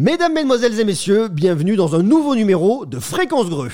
Mesdames, 0.00 0.32
Mesdemoiselles 0.32 0.78
et 0.78 0.84
Messieurs, 0.84 1.26
bienvenue 1.26 1.74
dans 1.74 1.96
un 1.96 2.04
nouveau 2.04 2.36
numéro 2.36 2.86
de 2.86 3.00
Fréquence 3.00 3.50
Greux. 3.50 3.72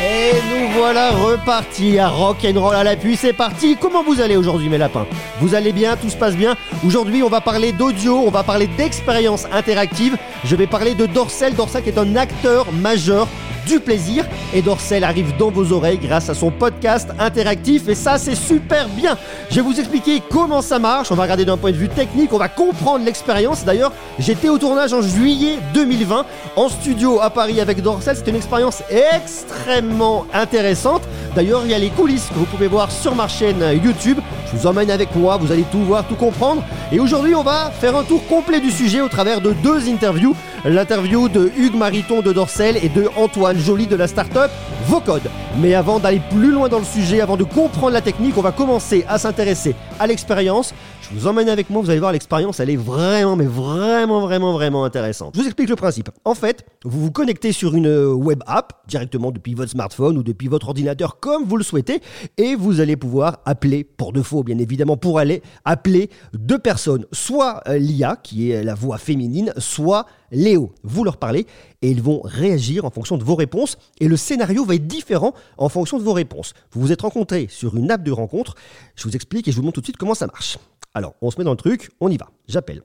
Et 0.00 0.30
nous 0.48 0.68
voilà 0.78 1.10
repartis 1.10 1.98
à 1.98 2.08
rock'n'roll 2.08 2.76
à 2.76 2.84
l'appui, 2.84 3.16
c'est 3.16 3.32
parti. 3.32 3.76
Comment 3.76 4.04
vous 4.04 4.20
allez 4.20 4.36
aujourd'hui 4.36 4.68
mes 4.68 4.78
lapins? 4.78 5.08
Vous 5.40 5.56
allez 5.56 5.72
bien, 5.72 5.96
tout 5.96 6.08
se 6.08 6.16
passe 6.16 6.36
bien? 6.36 6.54
Aujourd'hui 6.86 7.24
on 7.24 7.28
va 7.28 7.40
parler 7.40 7.72
d'audio, 7.72 8.14
on 8.24 8.30
va 8.30 8.44
parler 8.44 8.68
d'expérience 8.78 9.46
interactive, 9.52 10.16
je 10.44 10.54
vais 10.54 10.68
parler 10.68 10.94
de 10.94 11.04
Dorsel, 11.04 11.56
Dorsel 11.56 11.82
qui 11.82 11.88
est 11.88 11.98
un 11.98 12.14
acteur 12.14 12.70
majeur 12.70 13.26
du 13.66 13.80
plaisir 13.80 14.24
et 14.54 14.62
Dorsel 14.62 15.04
arrive 15.04 15.36
dans 15.36 15.50
vos 15.50 15.72
oreilles 15.72 15.98
grâce 15.98 16.30
à 16.30 16.34
son 16.34 16.50
podcast 16.50 17.08
interactif 17.18 17.88
et 17.88 17.94
ça 17.94 18.16
c'est 18.16 18.34
super 18.34 18.88
bien. 18.88 19.18
Je 19.50 19.56
vais 19.56 19.62
vous 19.62 19.78
expliquer 19.78 20.22
comment 20.30 20.62
ça 20.62 20.78
marche, 20.78 21.10
on 21.10 21.14
va 21.14 21.24
regarder 21.24 21.44
d'un 21.44 21.56
point 21.56 21.72
de 21.72 21.76
vue 21.76 21.88
technique, 21.88 22.32
on 22.32 22.38
va 22.38 22.48
comprendre 22.48 23.04
l'expérience. 23.04 23.64
D'ailleurs, 23.64 23.92
j'étais 24.18 24.48
au 24.48 24.58
tournage 24.58 24.92
en 24.92 25.02
juillet 25.02 25.58
2020 25.74 26.24
en 26.56 26.68
studio 26.68 27.20
à 27.20 27.30
Paris 27.30 27.60
avec 27.60 27.82
Dorsel, 27.82 28.16
c'est 28.16 28.30
une 28.30 28.36
expérience 28.36 28.82
extrêmement 28.88 30.26
intéressante. 30.32 31.02
D'ailleurs, 31.34 31.62
il 31.64 31.70
y 31.70 31.74
a 31.74 31.78
les 31.78 31.90
coulisses 31.90 32.28
que 32.28 32.38
vous 32.38 32.46
pouvez 32.46 32.68
voir 32.68 32.90
sur 32.90 33.14
ma 33.14 33.28
chaîne 33.28 33.62
YouTube. 33.82 34.18
Je 34.46 34.56
vous 34.56 34.66
emmène 34.66 34.90
avec 34.90 35.14
moi, 35.16 35.36
vous 35.38 35.50
allez 35.50 35.64
tout 35.72 35.82
voir, 35.82 36.06
tout 36.06 36.14
comprendre. 36.14 36.62
Et 36.92 37.00
aujourd'hui, 37.00 37.34
on 37.34 37.42
va 37.42 37.70
faire 37.70 37.96
un 37.96 38.04
tour 38.04 38.24
complet 38.28 38.60
du 38.60 38.70
sujet 38.70 39.00
au 39.00 39.08
travers 39.08 39.40
de 39.40 39.52
deux 39.52 39.88
interviews. 39.88 40.36
L'interview 40.64 41.28
de 41.28 41.50
Hugues 41.56 41.74
Mariton 41.74 42.22
de 42.22 42.32
Dorsel 42.32 42.76
et 42.82 42.88
de 42.88 43.08
Antoine 43.16 43.58
Joly 43.58 43.86
de 43.86 43.96
la 43.96 44.06
startup 44.06 44.50
Vocode. 44.86 45.30
Mais 45.58 45.74
avant 45.74 45.98
d'aller 45.98 46.20
plus 46.30 46.52
loin 46.52 46.68
dans 46.68 46.78
le 46.78 46.84
sujet, 46.84 47.20
avant 47.20 47.36
de 47.36 47.44
comprendre 47.44 47.92
la 47.92 48.00
technique, 48.00 48.38
on 48.38 48.42
va 48.42 48.52
commencer 48.52 49.04
à 49.08 49.18
s'intéresser 49.18 49.74
à 49.98 50.06
l'expérience. 50.06 50.74
Je 51.08 51.20
vous 51.20 51.28
emmène 51.28 51.48
avec 51.48 51.70
moi, 51.70 51.80
vous 51.82 51.90
allez 51.90 52.00
voir 52.00 52.10
l'expérience, 52.10 52.58
elle 52.58 52.68
est 52.68 52.76
vraiment, 52.76 53.36
mais 53.36 53.44
vraiment, 53.44 54.22
vraiment, 54.22 54.52
vraiment 54.52 54.84
intéressante. 54.84 55.34
Je 55.36 55.40
vous 55.40 55.46
explique 55.46 55.68
le 55.68 55.76
principe. 55.76 56.10
En 56.24 56.34
fait, 56.34 56.66
vous 56.84 57.00
vous 57.00 57.12
connectez 57.12 57.52
sur 57.52 57.76
une 57.76 57.88
web 58.08 58.42
app 58.46 58.82
directement 58.88 59.30
depuis 59.30 59.54
votre 59.54 59.70
smartphone 59.70 60.18
ou 60.18 60.24
depuis 60.24 60.48
votre 60.48 60.66
ordinateur 60.66 61.20
comme 61.20 61.44
vous 61.44 61.56
le 61.56 61.62
souhaitez 61.62 62.00
et 62.38 62.56
vous 62.56 62.80
allez 62.80 62.96
pouvoir 62.96 63.38
appeler 63.44 63.84
pour 63.84 64.12
de 64.12 64.20
faux, 64.20 64.42
bien 64.42 64.58
évidemment, 64.58 64.96
pour 64.96 65.20
aller 65.20 65.42
appeler 65.64 66.10
deux 66.34 66.58
personnes, 66.58 67.06
soit 67.12 67.62
euh, 67.68 67.78
l'IA 67.78 68.16
qui 68.20 68.50
est 68.50 68.64
la 68.64 68.74
voix 68.74 68.98
féminine, 68.98 69.52
soit 69.58 70.06
Léo. 70.32 70.72
Vous 70.82 71.04
leur 71.04 71.18
parlez 71.18 71.46
et 71.82 71.90
ils 71.90 72.02
vont 72.02 72.20
réagir 72.24 72.84
en 72.84 72.90
fonction 72.90 73.16
de 73.16 73.22
vos 73.22 73.36
réponses 73.36 73.78
et 74.00 74.08
le 74.08 74.16
scénario 74.16 74.64
va 74.64 74.74
être 74.74 74.88
différent 74.88 75.34
en 75.56 75.68
fonction 75.68 75.98
de 75.98 76.02
vos 76.02 76.14
réponses. 76.14 76.52
Vous 76.72 76.80
vous 76.80 76.90
êtes 76.90 77.02
rencontrés 77.02 77.46
sur 77.48 77.76
une 77.76 77.92
app 77.92 78.02
de 78.02 78.10
rencontre. 78.10 78.56
Je 78.96 79.04
vous 79.04 79.14
explique 79.14 79.46
et 79.46 79.52
je 79.52 79.56
vous 79.56 79.62
montre 79.62 79.74
tout 79.74 79.82
de 79.82 79.86
suite 79.86 79.98
comment 79.98 80.14
ça 80.14 80.26
marche. 80.26 80.58
Alors, 80.96 81.14
on 81.20 81.30
se 81.30 81.36
met 81.36 81.44
dans 81.44 81.50
le 81.50 81.58
truc, 81.58 81.90
on 82.00 82.08
y 82.08 82.16
va. 82.16 82.30
J'appelle. 82.48 82.80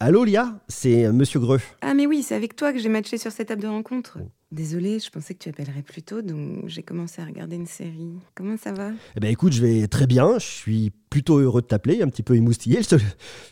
Allô 0.00 0.24
Lia, 0.24 0.58
c'est 0.66 1.12
Monsieur 1.12 1.38
Greux. 1.38 1.60
Ah 1.82 1.94
mais 1.94 2.04
oui, 2.04 2.24
c'est 2.24 2.34
avec 2.34 2.56
toi 2.56 2.72
que 2.72 2.80
j'ai 2.80 2.88
matché 2.88 3.16
sur 3.16 3.30
cette 3.30 3.46
table 3.46 3.62
de 3.62 3.68
rencontre. 3.68 4.18
Désolée, 4.50 4.98
je 4.98 5.08
pensais 5.08 5.34
que 5.34 5.38
tu 5.38 5.50
appellerais 5.50 5.82
plus 5.82 6.02
tôt, 6.02 6.20
donc 6.20 6.66
j'ai 6.66 6.82
commencé 6.82 7.22
à 7.22 7.24
regarder 7.24 7.54
une 7.54 7.68
série. 7.68 8.10
Comment 8.34 8.56
ça 8.56 8.72
va? 8.72 8.90
Eh 9.14 9.20
ben 9.20 9.30
écoute, 9.30 9.52
je 9.52 9.64
vais 9.64 9.86
très 9.86 10.08
bien, 10.08 10.36
je 10.40 10.44
suis 10.44 10.90
plutôt 11.10 11.38
heureux 11.38 11.62
de 11.62 11.68
t'appeler, 11.68 12.02
un 12.02 12.08
petit 12.08 12.24
peu 12.24 12.34
émoustillé, 12.34 12.82
je 12.82 12.88
te, 12.88 12.96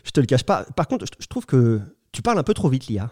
je 0.03 0.11
te 0.11 0.19
le 0.19 0.25
cache 0.25 0.43
pas. 0.43 0.65
Par 0.75 0.89
contre, 0.89 1.05
je, 1.05 1.11
je 1.23 1.27
trouve 1.27 1.45
que 1.45 1.79
tu 2.11 2.21
parles 2.21 2.39
un 2.39 2.43
peu 2.43 2.53
trop 2.53 2.67
vite 2.67 2.87
Lia. 2.87 3.09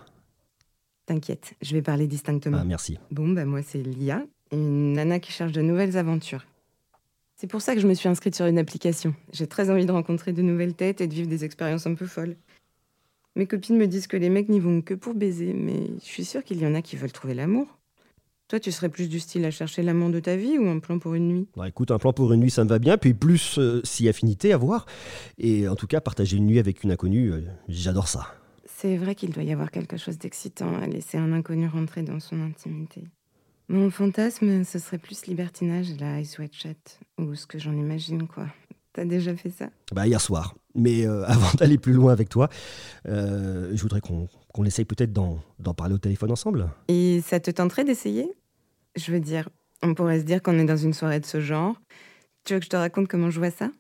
T'inquiète, 1.06 1.53
je 1.62 1.72
vais 1.72 1.81
parler 1.81 2.06
distinctement. 2.06 2.58
Ah 2.59 2.66
merci. 2.66 3.00
Bon, 3.12 3.30
bah 3.30 3.45
moi 3.45 3.62
c'est 3.66 3.81
Lia, 3.81 4.25
une 4.52 4.92
nana 4.92 5.22
qui 5.22 5.31
cherche 5.31 5.53
de 5.53 5.62
nouvelles 5.62 5.95
aventures. 5.95 6.45
C'est 7.42 7.47
pour 7.47 7.64
ça 7.64 7.73
que 7.73 7.81
je 7.81 7.88
me 7.88 7.95
suis 7.95 8.08
inscrite 8.08 8.36
sur 8.36 8.45
une 8.45 8.59
application. 8.59 9.16
J'ai 9.34 9.47
très 9.47 9.72
envie 9.72 9.88
de 9.88 9.92
rencontrer 9.92 10.31
de 10.31 10.44
nouvelles 10.44 10.75
têtes 10.75 11.02
et 11.02 11.08
de 11.08 11.14
vivre 11.16 11.28
des 11.28 11.44
expériences 11.44 11.88
un 11.88 11.95
peu 11.95 12.06
folles. 12.06 12.36
Mes 13.36 13.47
copines 13.47 13.78
me 13.78 13.88
disent 13.88 14.06
que 14.06 14.16
les 14.16 14.30
mecs 14.30 14.47
n'y 14.47 14.59
vont 14.59 14.84
que 14.84 14.94
pour 14.94 15.16
baiser, 15.16 15.53
mais 15.53 15.88
je 15.97 16.06
suis 16.06 16.23
sûre 16.23 16.44
qu'il 16.44 16.62
y 16.62 16.67
en 16.67 16.75
a 16.75 16.84
qui 16.84 16.97
veulent 16.97 17.12
trouver 17.12 17.34
l'amour. 17.34 17.80
Toi, 18.47 18.59
tu 18.59 18.72
serais 18.72 18.89
plus 18.89 19.09
du 19.09 19.19
style 19.19 19.44
à 19.44 19.50
chercher 19.50 19.81
l'amant 19.81 20.09
de 20.09 20.19
ta 20.19 20.36
vie 20.36 20.59
ou 20.59 20.69
un 20.69 20.78
plan 20.78 21.00
pour 21.00 21.16
une 21.16 21.30
nuit? 21.30 21.47
Bah 21.58 21.67
écoute, 21.67 21.89
un 21.89 21.97
plan 21.97 22.14
pour 22.14 22.31
une 22.31 22.42
nuit, 22.42 22.52
ça 22.52 22.64
me 22.64 22.69
va 22.69 22.78
bien, 22.78 23.00
puis 23.00 23.16
plus 23.16 23.57
euh, 23.57 23.81
si 23.84 24.07
affinité 24.07 24.53
à 24.53 24.57
voir. 24.57 24.85
Et 25.40 25.68
en 25.68 25.75
tout 25.75 25.88
cas, 25.88 26.00
partager 26.00 26.38
une 26.38 26.46
nuit 26.46 26.59
avec 26.59 26.84
une 26.84 26.91
inconnue, 26.91 27.31
euh, 27.31 27.41
j'adore 27.68 28.07
ça. 28.07 28.35
C'est 28.68 28.97
vrai 28.97 29.16
qu'il 29.16 29.31
doit 29.31 29.41
y 29.41 29.51
avoir 29.51 29.72
quelque 29.72 29.97
chose 29.97 30.19
d'excitant 30.19 30.75
à 30.80 30.85
laisser 30.85 31.18
un 31.18 31.34
inconnu 31.34 31.68
rentrer 31.68 32.03
dans 32.03 32.19
son 32.19 32.40
intimité. 32.40 33.01
Mon 33.71 33.89
fantasme, 33.89 34.65
ce 34.65 34.79
serait 34.79 34.97
plus 34.97 35.27
libertinage, 35.27 35.97
la 35.97 36.19
ice 36.19 36.35
chat, 36.51 36.99
ou 37.17 37.35
ce 37.35 37.47
que 37.47 37.57
j'en 37.57 37.71
imagine, 37.71 38.27
quoi. 38.27 38.47
T'as 38.91 39.05
déjà 39.05 39.33
fait 39.33 39.49
ça? 39.49 39.69
Bah 39.93 40.05
hier 40.05 40.19
soir. 40.19 40.55
Mais 40.75 41.07
euh, 41.07 41.23
avant 41.27 41.53
d'aller 41.57 41.77
plus 41.77 41.93
loin 41.93 42.11
avec 42.11 42.27
toi, 42.27 42.49
euh, 43.07 43.71
je 43.73 43.81
voudrais 43.81 44.01
qu'on 44.01 44.27
essaye 44.65 44.83
peut-être 44.83 45.13
d'en 45.13 45.73
parler 45.73 45.95
au 45.95 45.99
téléphone 45.99 46.33
ensemble. 46.33 46.67
Et 46.89 47.21
ça 47.25 47.39
te 47.39 47.49
tenterait 47.49 47.85
d'essayer? 47.85 48.29
Je 48.97 49.09
veux 49.13 49.21
dire, 49.21 49.47
on 49.81 49.93
pourrait 49.93 50.19
se 50.19 50.25
dire 50.25 50.41
qu'on 50.41 50.59
est 50.59 50.65
dans 50.65 50.75
une 50.75 50.93
soirée 50.93 51.21
de 51.21 51.25
ce 51.25 51.39
genre. 51.39 51.77
Tu 52.43 52.53
veux 52.53 52.59
que 52.59 52.65
je 52.65 52.71
te 52.71 52.75
raconte 52.75 53.07
comment 53.07 53.29
je 53.29 53.39
vois 53.39 53.51
ça? 53.51 53.71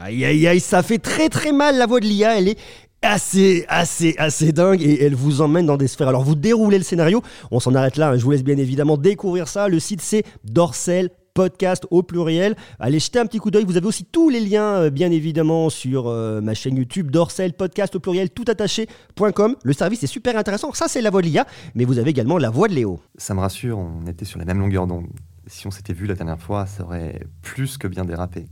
Aïe 0.00 0.24
aïe 0.24 0.48
aïe, 0.48 0.58
ça 0.58 0.82
fait 0.82 0.98
très 0.98 1.28
très 1.28 1.52
mal 1.52 1.78
la 1.78 1.86
voix 1.86 2.00
de 2.00 2.06
l'IA, 2.06 2.36
elle 2.38 2.48
est 2.48 2.58
assez 3.02 3.64
assez 3.68 4.14
assez 4.18 4.52
dingue 4.52 4.82
et 4.82 5.04
elle 5.04 5.14
vous 5.14 5.40
emmène 5.40 5.66
dans 5.66 5.76
des 5.76 5.88
sphères. 5.88 6.08
Alors 6.08 6.22
vous 6.22 6.34
déroulez 6.34 6.78
le 6.78 6.84
scénario, 6.84 7.22
on 7.50 7.60
s'en 7.60 7.74
arrête 7.74 7.96
là, 7.96 8.10
hein. 8.10 8.16
je 8.16 8.24
vous 8.24 8.30
laisse 8.30 8.44
bien 8.44 8.56
évidemment 8.56 8.96
découvrir 8.96 9.48
ça. 9.48 9.68
Le 9.68 9.78
site 9.78 10.00
c'est 10.00 10.24
Dorsel 10.44 11.10
podcast 11.34 11.86
au 11.90 12.02
pluriel. 12.02 12.56
Allez 12.78 12.98
jeter 12.98 13.18
un 13.18 13.26
petit 13.26 13.38
coup 13.38 13.50
d'œil. 13.50 13.64
Vous 13.64 13.76
avez 13.76 13.86
aussi 13.86 14.04
tous 14.04 14.28
les 14.28 14.40
liens, 14.40 14.82
euh, 14.82 14.90
bien 14.90 15.10
évidemment, 15.10 15.70
sur 15.70 16.08
euh, 16.08 16.40
ma 16.40 16.54
chaîne 16.54 16.76
YouTube 16.76 17.10
Dorsel 17.10 17.54
podcast 17.54 17.94
au 17.96 18.00
pluriel 18.00 18.30
tout 18.30 18.44
attaché.com. 18.46 19.56
Le 19.62 19.72
service 19.72 20.02
est 20.02 20.08
super 20.08 20.36
intéressant. 20.36 20.72
Ça, 20.72 20.88
c'est 20.88 21.00
la 21.00 21.10
voix 21.10 21.22
de 21.22 21.26
l'IA, 21.26 21.46
mais 21.74 21.84
vous 21.84 21.98
avez 21.98 22.10
également 22.10 22.38
la 22.38 22.50
voix 22.50 22.68
de 22.68 22.74
Léo. 22.74 23.00
Ça 23.16 23.34
me 23.34 23.40
rassure, 23.40 23.78
on 23.78 24.06
était 24.06 24.24
sur 24.24 24.38
la 24.38 24.44
même 24.44 24.58
longueur 24.58 24.86
d'onde. 24.86 25.06
Si 25.46 25.66
on 25.66 25.70
s'était 25.70 25.92
vu 25.92 26.06
la 26.06 26.14
dernière 26.14 26.40
fois, 26.40 26.66
ça 26.66 26.84
aurait 26.84 27.20
plus 27.42 27.78
que 27.78 27.88
bien 27.88 28.04
dérapé. 28.04 28.46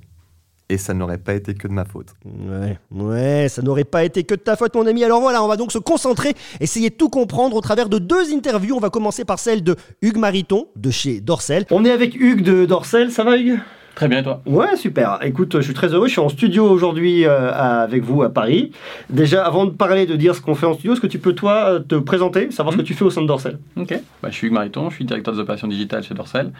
Et 0.72 0.78
ça 0.78 0.94
n'aurait 0.94 1.18
pas 1.18 1.34
été 1.34 1.52
que 1.54 1.66
de 1.66 1.72
ma 1.72 1.84
faute. 1.84 2.06
Ouais, 2.24 2.78
ouais, 2.92 3.48
ça 3.48 3.60
n'aurait 3.60 3.82
pas 3.84 4.04
été 4.04 4.22
que 4.22 4.34
de 4.36 4.40
ta 4.40 4.54
faute, 4.54 4.74
mon 4.76 4.86
ami. 4.86 5.02
Alors 5.02 5.20
voilà, 5.20 5.42
on 5.42 5.48
va 5.48 5.56
donc 5.56 5.72
se 5.72 5.78
concentrer, 5.78 6.32
essayer 6.60 6.90
de 6.90 6.94
tout 6.94 7.08
comprendre 7.08 7.56
au 7.56 7.60
travers 7.60 7.88
de 7.88 7.98
deux 7.98 8.32
interviews. 8.32 8.76
On 8.76 8.80
va 8.80 8.88
commencer 8.90 9.24
par 9.24 9.40
celle 9.40 9.64
de 9.64 9.74
Hugues 10.00 10.18
Mariton, 10.18 10.68
de 10.76 10.90
chez 10.92 11.20
Dorsel. 11.20 11.66
On 11.72 11.84
est 11.84 11.90
avec 11.90 12.14
Hugues 12.14 12.44
de 12.44 12.66
Dorsel, 12.66 13.10
ça 13.10 13.24
va 13.24 13.36
Hugues? 13.36 13.58
Très 13.96 14.06
bien, 14.06 14.20
et 14.20 14.22
toi 14.22 14.40
Ouais, 14.46 14.76
super. 14.76 15.18
Écoute, 15.22 15.56
je 15.56 15.62
suis 15.62 15.74
très 15.74 15.88
heureux. 15.92 16.06
Je 16.06 16.12
suis 16.12 16.20
en 16.20 16.28
studio 16.28 16.64
aujourd'hui 16.70 17.26
euh, 17.26 17.50
à- 17.50 17.80
avec 17.82 18.04
vous 18.04 18.22
à 18.22 18.30
Paris. 18.32 18.70
Déjà, 19.10 19.44
avant 19.44 19.66
de 19.66 19.70
parler, 19.72 20.06
de 20.06 20.14
dire 20.14 20.34
ce 20.36 20.40
qu'on 20.40 20.54
fait 20.54 20.64
en 20.64 20.74
studio, 20.74 20.92
est-ce 20.92 21.00
que 21.00 21.08
tu 21.08 21.18
peux, 21.18 21.34
toi, 21.34 21.64
euh, 21.72 21.78
te 21.80 21.96
présenter, 21.96 22.50
savoir 22.52 22.72
ce 22.72 22.78
que 22.78 22.84
tu 22.86 22.94
fais 22.94 23.04
au 23.04 23.10
sein 23.10 23.20
de 23.22 23.26
Dorsel 23.26 23.58
Ok. 23.76 23.92
Bah, 24.22 24.28
je 24.30 24.36
suis 24.36 24.46
Hugues 24.46 24.54
Mariton, 24.54 24.88
je 24.88 24.94
suis 24.94 25.04
directeur 25.04 25.34
des 25.34 25.40
opérations 25.40 25.66
digitales 25.66 26.04
chez 26.04 26.14
Dorsel. 26.14 26.52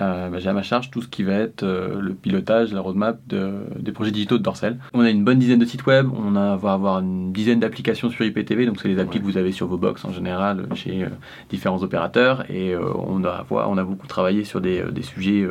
Euh, 0.00 0.28
bah, 0.28 0.38
J'ai 0.38 0.48
à 0.48 0.52
ma 0.52 0.62
charge 0.62 0.90
tout 0.90 1.02
ce 1.02 1.08
qui 1.08 1.22
va 1.22 1.34
être 1.34 1.62
euh, 1.62 2.00
le 2.00 2.14
pilotage, 2.14 2.72
la 2.72 2.80
roadmap 2.80 3.18
de- 3.28 3.60
des 3.78 3.92
projets 3.92 4.10
digitaux 4.10 4.38
de 4.38 4.42
Dorsel. 4.42 4.78
On 4.92 5.00
a 5.00 5.10
une 5.10 5.22
bonne 5.24 5.38
dizaine 5.38 5.58
de 5.60 5.64
sites 5.64 5.86
web, 5.86 6.08
on 6.12 6.32
va 6.32 6.72
avoir 6.72 6.98
une 7.00 7.32
dizaine 7.32 7.60
d'applications 7.60 8.10
sur 8.10 8.24
IPTV, 8.24 8.66
donc 8.66 8.80
c'est 8.80 8.88
les 8.88 8.98
applis 8.98 9.20
que 9.20 9.24
vous 9.24 9.36
avez 9.38 9.52
sur 9.52 9.66
vos 9.68 9.76
box 9.78 10.04
en 10.04 10.12
général 10.12 10.66
euh, 10.70 10.74
chez 10.74 11.06
différents 11.48 11.82
opérateurs. 11.82 12.44
Et 12.50 12.74
on, 12.76 13.22
a, 13.24 13.84
beaucoup 13.84 14.06
travaillé 14.08 14.44
sur 14.44 14.60
des 14.60 14.82
sujets 15.02 15.46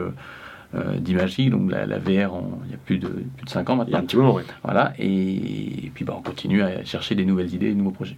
euh, 0.75 0.97
d'imagerie, 0.97 1.49
donc 1.49 1.69
la, 1.71 1.85
la 1.85 1.97
VR 1.99 2.09
il 2.65 2.71
y 2.71 2.73
a 2.73 2.77
plus 2.85 2.97
de, 2.97 3.07
plus 3.07 3.45
de 3.45 3.49
5 3.49 3.69
ans 3.69 3.75
maintenant. 3.75 4.01
petit 4.01 4.17
moment, 4.17 4.35
oui. 4.35 4.43
Voilà, 4.63 4.93
et, 4.99 5.91
puis 5.93 6.03
bah, 6.05 6.15
on 6.17 6.21
continue 6.21 6.61
à 6.63 6.83
chercher 6.83 7.15
des 7.15 7.25
nouvelles 7.25 7.53
idées, 7.53 7.67
des 7.69 7.75
nouveaux 7.75 7.91
projets. 7.91 8.17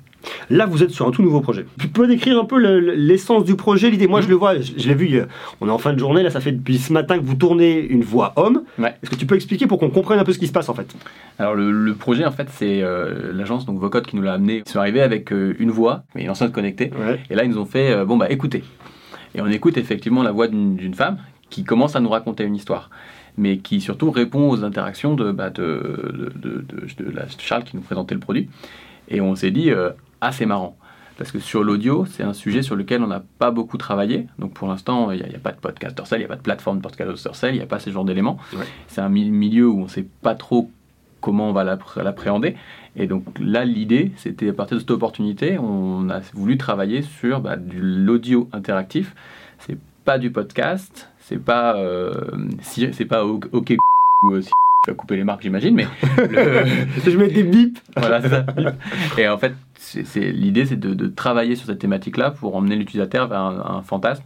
Là, 0.49 0.65
vous 0.65 0.81
êtes 0.81 0.91
sur 0.91 1.07
un 1.07 1.11
tout 1.11 1.21
nouveau 1.21 1.41
projet. 1.41 1.65
Tu 1.79 1.87
peux 1.87 2.07
décrire 2.07 2.39
un 2.39 2.45
peu 2.45 2.57
le- 2.59 2.79
le- 2.79 2.93
l'essence 2.95 3.43
du 3.45 3.55
projet, 3.55 3.89
l'idée? 3.91 4.07
Moi, 4.07 4.21
je 4.21 4.27
le 4.29 4.35
vois, 4.35 4.59
je, 4.59 4.71
je 4.77 4.87
l'ai 4.87 4.95
vu, 4.95 5.13
euh, 5.15 5.25
on 5.61 5.67
est 5.67 5.71
en 5.71 5.77
fin 5.77 5.93
de 5.93 5.99
journée, 5.99 6.23
là, 6.23 6.29
ça 6.29 6.39
fait 6.39 6.51
depuis 6.53 6.77
ce 6.77 6.93
matin 6.93 7.19
que 7.19 7.23
vous 7.23 7.35
tournez 7.35 7.79
une 7.79 8.03
voix 8.03 8.33
homme. 8.37 8.63
Ouais. 8.79 8.95
Est-ce 9.03 9.11
que 9.11 9.15
tu 9.15 9.25
peux 9.25 9.35
expliquer 9.35 9.67
pour 9.67 9.77
qu'on 9.79 9.89
comprenne 9.89 10.19
un 10.19 10.23
peu 10.23 10.33
ce 10.33 10.39
qui 10.39 10.47
se 10.47 10.53
passe, 10.53 10.69
en 10.69 10.73
fait? 10.73 10.95
Alors 11.37 11.53
le, 11.55 11.69
le 11.69 11.93
projet 11.95 12.23
en 12.25 12.31
fait 12.31 12.47
c'est 12.49 12.81
euh, 12.81 13.33
l'agence 13.33 13.65
donc 13.65 13.77
Vocode 13.77 14.05
qui 14.07 14.15
nous 14.15 14.21
l'a 14.21 14.33
amené. 14.35 14.63
Ils 14.65 14.71
sont 14.71 14.79
arrivés 14.79 15.01
avec 15.01 15.33
euh, 15.33 15.53
une 15.59 15.69
voix, 15.69 16.03
mais 16.15 16.23
une 16.23 16.29
enceinte 16.29 16.53
connectée. 16.53 16.91
Ouais. 16.97 17.19
Et 17.29 17.35
là 17.35 17.43
ils 17.43 17.49
nous 17.49 17.57
ont 17.57 17.65
fait 17.65 17.91
euh, 17.91 18.05
bon 18.05 18.15
bah 18.15 18.27
écoutez. 18.29 18.63
Et 19.35 19.41
on 19.41 19.47
écoute 19.47 19.75
effectivement 19.77 20.23
la 20.23 20.31
voix 20.31 20.47
d'une 20.47 20.93
femme 20.93 21.17
qui 21.49 21.63
commence 21.63 21.95
à 21.95 21.99
nous 21.99 22.09
raconter 22.09 22.43
une 22.43 22.55
histoire, 22.55 22.89
mais 23.37 23.57
qui 23.57 23.81
surtout 23.81 24.11
répond 24.11 24.49
aux 24.49 24.63
interactions 24.63 25.13
de, 25.15 25.31
bah, 25.31 25.49
de, 25.49 26.11
de, 26.13 26.49
de- 26.49 26.65
de- 26.65 27.03
de 27.03 27.11
la- 27.11 27.27
Charles 27.37 27.63
qui 27.63 27.75
nous 27.75 27.81
présentait 27.83 28.15
le 28.15 28.19
produit. 28.21 28.49
Et 29.09 29.21
on 29.21 29.35
s'est 29.35 29.51
dit 29.51 29.71
euh, 29.71 29.91
ah 30.21 30.31
c'est 30.31 30.45
marrant. 30.45 30.77
Parce 31.17 31.31
que 31.31 31.39
sur 31.39 31.63
l'audio, 31.63 32.05
c'est 32.05 32.23
un 32.23 32.33
sujet 32.33 32.61
sur 32.61 32.75
lequel 32.75 33.01
on 33.01 33.07
n'a 33.07 33.23
pas 33.39 33.49
beaucoup 33.49 33.77
travaillé. 33.77 34.27
Donc 34.37 34.53
pour 34.53 34.67
l'instant, 34.67 35.11
il 35.11 35.23
n'y 35.25 35.35
a, 35.35 35.39
pas 35.39 35.53
de 35.53 35.57
podcast 35.59 35.95
Dorsel, 35.95 36.19
il 36.19 36.23
n'y 36.23 36.25
a 36.25 36.27
pas 36.27 36.35
de 36.35 36.41
plateforme 36.41 36.77
de 36.77 36.81
podcast 36.81 37.23
Dorsel, 37.23 37.53
il 37.55 37.57
n'y 37.57 37.63
a 37.63 37.67
pas 37.67 37.79
ce 37.79 37.89
genre 37.89 38.03
d'éléments. 38.03 38.37
Ouais. 38.53 38.65
C'est 38.87 38.99
un 38.99 39.07
mi- 39.07 39.29
milieu 39.29 39.69
où 39.69 39.79
on 39.79 39.83
ne 39.83 39.87
sait 39.89 40.05
pas 40.21 40.35
trop 40.35 40.69
comment 41.21 41.49
on 41.49 41.53
va 41.53 41.63
l'appré- 41.63 42.03
l'appréhender. 42.03 42.57
Et 42.97 43.07
donc 43.07 43.23
là, 43.39 43.63
l'idée, 43.63 44.11
c'était 44.17 44.49
à 44.49 44.53
partir 44.53 44.75
de 44.75 44.81
cette 44.81 44.91
opportunité, 44.91 45.57
on 45.57 46.09
a 46.09 46.19
voulu 46.33 46.57
travailler 46.57 47.01
sur 47.01 47.39
bah, 47.39 47.55
de 47.55 47.77
l'audio 47.79 48.49
interactif. 48.51 49.15
C'est 49.59 49.77
pas 50.05 50.17
du 50.19 50.31
podcast, 50.31 51.09
c'est 51.19 51.43
pas, 51.43 51.75
euh, 51.77 52.13
si, 52.61 52.87
c'est 52.93 53.05
pas 53.05 53.25
OK 53.25 53.75
ou 54.23 54.31
euh, 54.33 54.41
si- 54.41 54.51
Je 54.85 54.91
vais 54.91 54.95
couper 54.97 55.15
les 55.15 55.23
marques, 55.23 55.41
j'imagine, 55.41 55.73
mais 55.73 55.87
le- 56.17 56.63
Je 57.09 57.17
mets 57.17 57.27
des 57.29 57.41
bips. 57.43 57.79
voilà, 57.97 58.21
c'est 58.21 58.29
ça. 58.29 58.45
Et 59.17 59.27
en 59.27 59.39
fait, 59.39 59.53
c'est- 59.79 60.05
c'est- 60.05 60.31
l'idée, 60.31 60.65
c'est 60.67 60.75
de, 60.79 60.93
de 60.93 61.07
travailler 61.07 61.55
sur 61.55 61.65
cette 61.65 61.79
thématique-là 61.79 62.29
pour 62.29 62.55
emmener 62.55 62.75
l'utilisateur 62.75 63.27
vers 63.27 63.39
un, 63.39 63.77
un 63.77 63.81
fantasme 63.81 64.23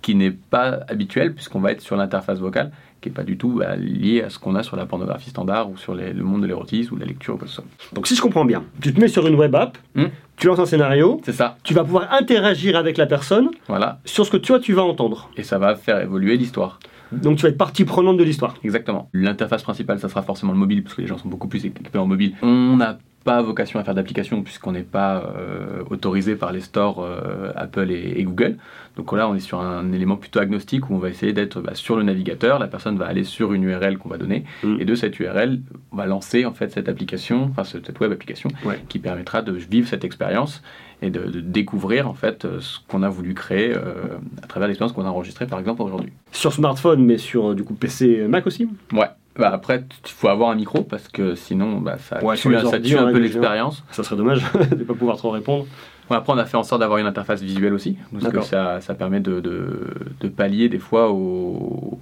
qui 0.00 0.16
n'est 0.16 0.32
pas 0.32 0.80
habituel, 0.88 1.32
puisqu'on 1.34 1.60
va 1.60 1.70
être 1.70 1.80
sur 1.82 1.94
l'interface 1.96 2.40
vocale, 2.40 2.72
qui 3.00 3.08
n'est 3.10 3.14
pas 3.14 3.22
du 3.22 3.38
tout 3.38 3.58
bah, 3.58 3.76
lié 3.76 4.22
à 4.22 4.30
ce 4.30 4.40
qu'on 4.40 4.56
a 4.56 4.64
sur 4.64 4.74
la 4.76 4.86
pornographie 4.86 5.30
standard 5.30 5.70
ou 5.70 5.76
sur 5.76 5.94
les- 5.94 6.12
le 6.12 6.24
monde 6.24 6.42
de 6.42 6.48
l'érotisme 6.48 6.94
ou 6.94 6.96
de 6.96 7.02
la 7.02 7.06
lecture 7.06 7.34
ou 7.34 7.36
quoi 7.38 7.44
que 7.46 7.50
ce 7.50 7.56
soit. 7.60 7.64
Donc 7.92 8.08
si 8.08 8.16
je 8.16 8.22
comprends 8.22 8.44
bien, 8.44 8.64
tu 8.80 8.92
te 8.92 8.98
mets 9.00 9.06
sur 9.06 9.24
une 9.28 9.36
web 9.36 9.54
app, 9.54 9.78
Hmm. 9.94 10.06
Tu 10.36 10.46
lances 10.46 10.58
un 10.58 10.66
scénario, 10.66 11.20
C'est 11.24 11.32
ça, 11.32 11.56
tu 11.62 11.74
vas 11.74 11.84
pouvoir 11.84 12.12
interagir 12.12 12.76
avec 12.76 12.96
la 12.96 13.06
personne 13.06 13.50
voilà. 13.68 14.00
sur 14.04 14.26
ce 14.26 14.30
que 14.30 14.36
toi 14.36 14.58
tu 14.58 14.72
vas 14.72 14.82
entendre. 14.82 15.30
Et 15.36 15.42
ça 15.42 15.58
va 15.58 15.76
faire 15.76 16.00
évoluer 16.00 16.36
l'histoire. 16.36 16.78
Donc 17.12 17.36
tu 17.36 17.42
vas 17.42 17.50
être 17.50 17.58
partie 17.58 17.84
prenante 17.84 18.16
de 18.16 18.24
l'histoire. 18.24 18.54
Exactement. 18.64 19.10
L'interface 19.12 19.62
principale, 19.62 19.98
ça 19.98 20.08
sera 20.08 20.22
forcément 20.22 20.52
le 20.52 20.58
mobile, 20.58 20.82
parce 20.82 20.94
que 20.94 21.02
les 21.02 21.06
gens 21.06 21.18
sont 21.18 21.28
beaucoup 21.28 21.48
plus 21.48 21.64
équipés 21.64 21.98
en 21.98 22.06
mobile. 22.06 22.34
On 22.42 22.76
n'a 22.76 22.98
pas 23.24 23.40
vocation 23.42 23.78
à 23.80 23.84
faire 23.84 23.94
d'application, 23.94 24.42
puisqu'on 24.42 24.72
n'est 24.72 24.82
pas 24.82 25.32
euh, 25.38 25.82
autorisé 25.90 26.36
par 26.36 26.52
les 26.52 26.60
stores 26.60 27.02
euh, 27.02 27.52
Apple 27.56 27.90
et, 27.90 28.14
et 28.16 28.24
Google. 28.24 28.56
Donc 28.96 29.12
là, 29.12 29.28
on 29.28 29.34
est 29.34 29.40
sur 29.40 29.60
un 29.60 29.90
élément 29.92 30.16
plutôt 30.16 30.40
agnostique 30.40 30.90
où 30.90 30.94
on 30.94 30.98
va 30.98 31.08
essayer 31.08 31.32
d'être 31.32 31.60
bah, 31.60 31.74
sur 31.74 31.96
le 31.96 32.02
navigateur. 32.02 32.58
La 32.58 32.66
personne 32.68 32.98
va 32.98 33.06
aller 33.06 33.24
sur 33.24 33.52
une 33.54 33.62
URL 33.64 33.98
qu'on 33.98 34.08
va 34.08 34.18
donner, 34.18 34.44
Mm. 34.62 34.76
et 34.80 34.84
de 34.84 34.94
cette 34.94 35.18
URL, 35.18 35.60
on 35.92 35.96
va 35.96 36.06
lancer 36.06 36.44
en 36.44 36.52
fait 36.52 36.70
cette 36.70 36.88
application, 36.88 37.44
enfin 37.50 37.64
ce- 37.64 37.78
cette 37.84 37.98
web 38.00 38.12
application, 38.12 38.50
Ouais. 38.64 38.80
qui 38.88 38.98
permettra 38.98 39.40
de 39.42 39.52
vivre 39.52 39.88
cette 39.88 40.04
expérience 40.04 40.62
et 41.00 41.10
de, 41.10 41.24
de 41.24 41.40
découvrir 41.40 42.08
en 42.08 42.14
fait 42.14 42.44
euh, 42.44 42.60
ce 42.60 42.78
qu'on 42.86 43.02
a 43.02 43.08
voulu 43.08 43.34
créer 43.34 43.72
euh, 43.74 43.94
à 44.42 44.46
travers 44.46 44.68
l'expérience 44.68 44.92
qu'on 44.94 45.04
a 45.04 45.08
enregistrée 45.08 45.46
par 45.46 45.58
exemple 45.58 45.82
aujourd'hui. 45.82 46.12
Sur 46.30 46.52
smartphone, 46.52 47.04
mais 47.04 47.18
sur 47.18 47.54
du 47.54 47.64
coup 47.64 47.74
PC 47.74 48.26
Mac 48.28 48.46
aussi? 48.46 48.68
Ouais. 48.92 49.06
Bah 49.38 49.50
après, 49.52 49.84
il 50.04 50.10
faut 50.10 50.28
avoir 50.28 50.50
un 50.50 50.54
micro 50.54 50.82
parce 50.82 51.08
que 51.08 51.34
sinon, 51.34 51.80
bah, 51.80 51.96
ça 51.98 52.22
Ouais, 52.22 52.36
tue, 52.36 52.52
ça 52.52 52.58
un 52.58 52.80
peu 52.80 53.04
règle 53.06 53.20
l'expérience. 53.20 53.82
Ça 53.90 54.02
serait 54.02 54.16
dommage 54.16 54.42
de 54.70 54.76
ne 54.76 54.84
pas 54.84 54.94
pouvoir 54.94 55.16
trop 55.16 55.30
répondre. 55.30 55.66
Après, 56.10 56.32
on 56.32 56.36
a 56.38 56.44
fait 56.44 56.58
en 56.58 56.62
sorte 56.62 56.80
d'avoir 56.80 56.98
une 56.98 57.06
interface 57.06 57.40
visuelle 57.40 57.72
aussi, 57.72 57.96
parce 58.12 58.32
que 58.32 58.40
ça, 58.42 58.80
ça 58.82 58.92
permet 58.94 59.20
de, 59.20 59.40
de, 59.40 59.88
de 60.20 60.28
pallier 60.28 60.68
des 60.68 60.78
fois 60.78 61.10
au, 61.10 61.98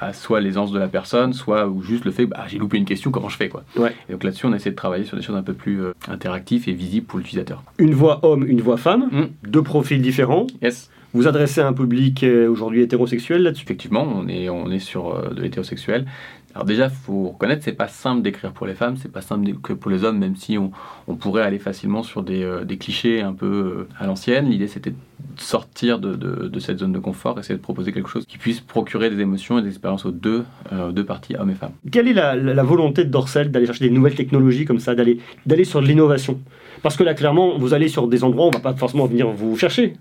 à 0.00 0.14
soit 0.14 0.40
l'aisance 0.40 0.72
de 0.72 0.78
la 0.78 0.88
personne, 0.88 1.34
soit 1.34 1.68
ou 1.68 1.82
juste 1.82 2.06
le 2.06 2.10
fait, 2.10 2.24
bah, 2.24 2.44
j'ai 2.46 2.58
loupé 2.58 2.78
une 2.78 2.86
question, 2.86 3.10
comment 3.10 3.28
je 3.28 3.36
fais 3.36 3.50
quoi. 3.50 3.62
Ouais. 3.76 3.94
Et 4.08 4.12
donc 4.12 4.24
là-dessus, 4.24 4.46
on 4.46 4.54
essaie 4.54 4.70
de 4.70 4.76
travailler 4.76 5.04
sur 5.04 5.18
des 5.18 5.22
choses 5.22 5.36
un 5.36 5.42
peu 5.42 5.52
plus 5.52 5.82
euh, 5.82 5.92
interactives 6.08 6.68
et 6.70 6.72
visibles 6.72 7.06
pour 7.06 7.18
l'utilisateur. 7.18 7.62
Une 7.78 7.92
voix 7.92 8.20
homme, 8.24 8.46
une 8.48 8.62
voix 8.62 8.78
femme, 8.78 9.08
Mm. 9.12 9.24
deux 9.48 9.62
profils 9.62 10.00
différents. 10.00 10.46
Yes. 10.62 10.90
Vous 11.12 11.28
adressez 11.28 11.60
à 11.60 11.66
un 11.68 11.72
public 11.72 12.24
euh, 12.24 12.48
aujourd'hui 12.48 12.82
hétérosexuel 12.82 13.42
là-dessus? 13.42 13.64
Effectivement, 13.64 14.02
on 14.02 14.26
est, 14.26 14.48
on 14.48 14.70
est 14.70 14.80
sur 14.80 15.14
euh, 15.14 15.28
de 15.34 15.42
l'hétérosexuel. 15.42 16.06
Alors 16.54 16.64
déjà, 16.64 16.88
faut 16.88 17.30
reconnaître, 17.30 17.64
c'est 17.64 17.72
pas 17.72 17.88
simple 17.88 18.22
d'écrire 18.22 18.52
pour 18.52 18.66
les 18.66 18.74
femmes, 18.74 18.96
c'est 18.96 19.10
pas 19.10 19.20
simple 19.22 19.50
que 19.62 19.72
pour 19.72 19.90
les 19.90 20.04
hommes, 20.04 20.18
même 20.18 20.36
si 20.36 20.56
on, 20.56 20.70
on 21.08 21.16
pourrait 21.16 21.42
aller 21.42 21.58
facilement 21.58 22.04
sur 22.04 22.22
des, 22.22 22.44
euh, 22.44 22.64
des 22.64 22.76
clichés 22.76 23.22
un 23.22 23.32
peu 23.32 23.46
euh, 23.46 23.88
à 23.98 24.06
l'ancienne. 24.06 24.48
L'idée, 24.48 24.68
c'était 24.68 24.90
de 24.90 24.96
sortir 25.36 25.98
de, 25.98 26.14
de- 26.14 26.46
de 26.46 26.60
cette 26.60 26.78
zone 26.78 26.92
de 26.92 27.00
confort, 27.00 27.38
essayer 27.40 27.56
de 27.56 27.60
proposer 27.62 27.90
quelque 27.92 28.08
chose 28.08 28.24
qui 28.24 28.38
puisse 28.38 28.60
procurer 28.60 29.10
des 29.10 29.20
émotions 29.20 29.58
et 29.58 29.62
des 29.62 29.68
expériences 29.68 30.06
aux 30.06 30.12
deux, 30.12 30.44
euh, 30.72 30.92
deux 30.92 31.04
parties, 31.04 31.34
hommes 31.36 31.50
et 31.50 31.54
femmes. 31.54 31.72
Quelle 31.90 32.06
est 32.06 32.12
la, 32.12 32.36
la- 32.36 32.54
la 32.54 32.62
volonté 32.62 33.04
de 33.04 33.10
Dorsel 33.10 33.50
d'aller 33.50 33.66
chercher 33.66 33.88
des 33.88 33.94
nouvelles 33.94 34.14
technologies 34.14 34.64
comme 34.64 34.78
ça, 34.78 34.94
d'aller 34.94 35.18
d'aller 35.46 35.64
sur 35.64 35.80
de 35.82 35.86
l'innovation? 35.88 36.38
Parce 36.82 36.96
que 36.96 37.02
là, 37.02 37.14
clairement, 37.14 37.58
vous 37.58 37.74
allez 37.74 37.88
sur 37.88 38.06
des 38.06 38.22
endroits 38.22 38.44
où 38.46 38.48
on 38.48 38.52
va 38.52 38.60
pas 38.60 38.74
forcément 38.74 39.06
venir 39.06 39.28
vous 39.28 39.56
chercher. 39.56 39.94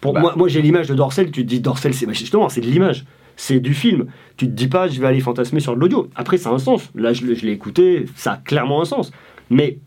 Pour 0.00 0.14
Bah. 0.14 0.20
moi, 0.20 0.34
moi 0.36 0.48
j'ai 0.48 0.62
l'image 0.62 0.88
de 0.88 0.94
Dorsel. 0.94 1.30
Tu 1.32 1.42
te 1.42 1.48
dis 1.48 1.60
Dorsel, 1.60 1.92
c'est 1.92 2.06
bah, 2.06 2.12
justement 2.14 2.48
c'est 2.48 2.60
de 2.62 2.66
l'image, 2.66 3.04
c'est 3.38 3.60
du 3.60 3.72
film. 3.72 4.06
Tu 4.36 4.46
te 4.46 4.50
dis 4.50 4.66
pas, 4.68 4.88
je 4.88 5.00
vais 5.00 5.06
aller 5.06 5.20
fantasmer 5.20 5.60
sur 5.60 5.74
de 5.76 5.80
l'audio. 5.80 6.10
Après, 6.16 6.36
ça 6.38 6.50
a 6.50 6.52
un 6.52 6.58
sens. 6.58 6.90
Là, 6.94 7.12
je, 7.12 7.24
l'ai- 7.24 7.52
écouté, 7.52 8.04
ça 8.16 8.32
a 8.32 8.36
clairement 8.36 8.82
un 8.82 8.84
sens. 8.84 9.12
Mais 9.48 9.78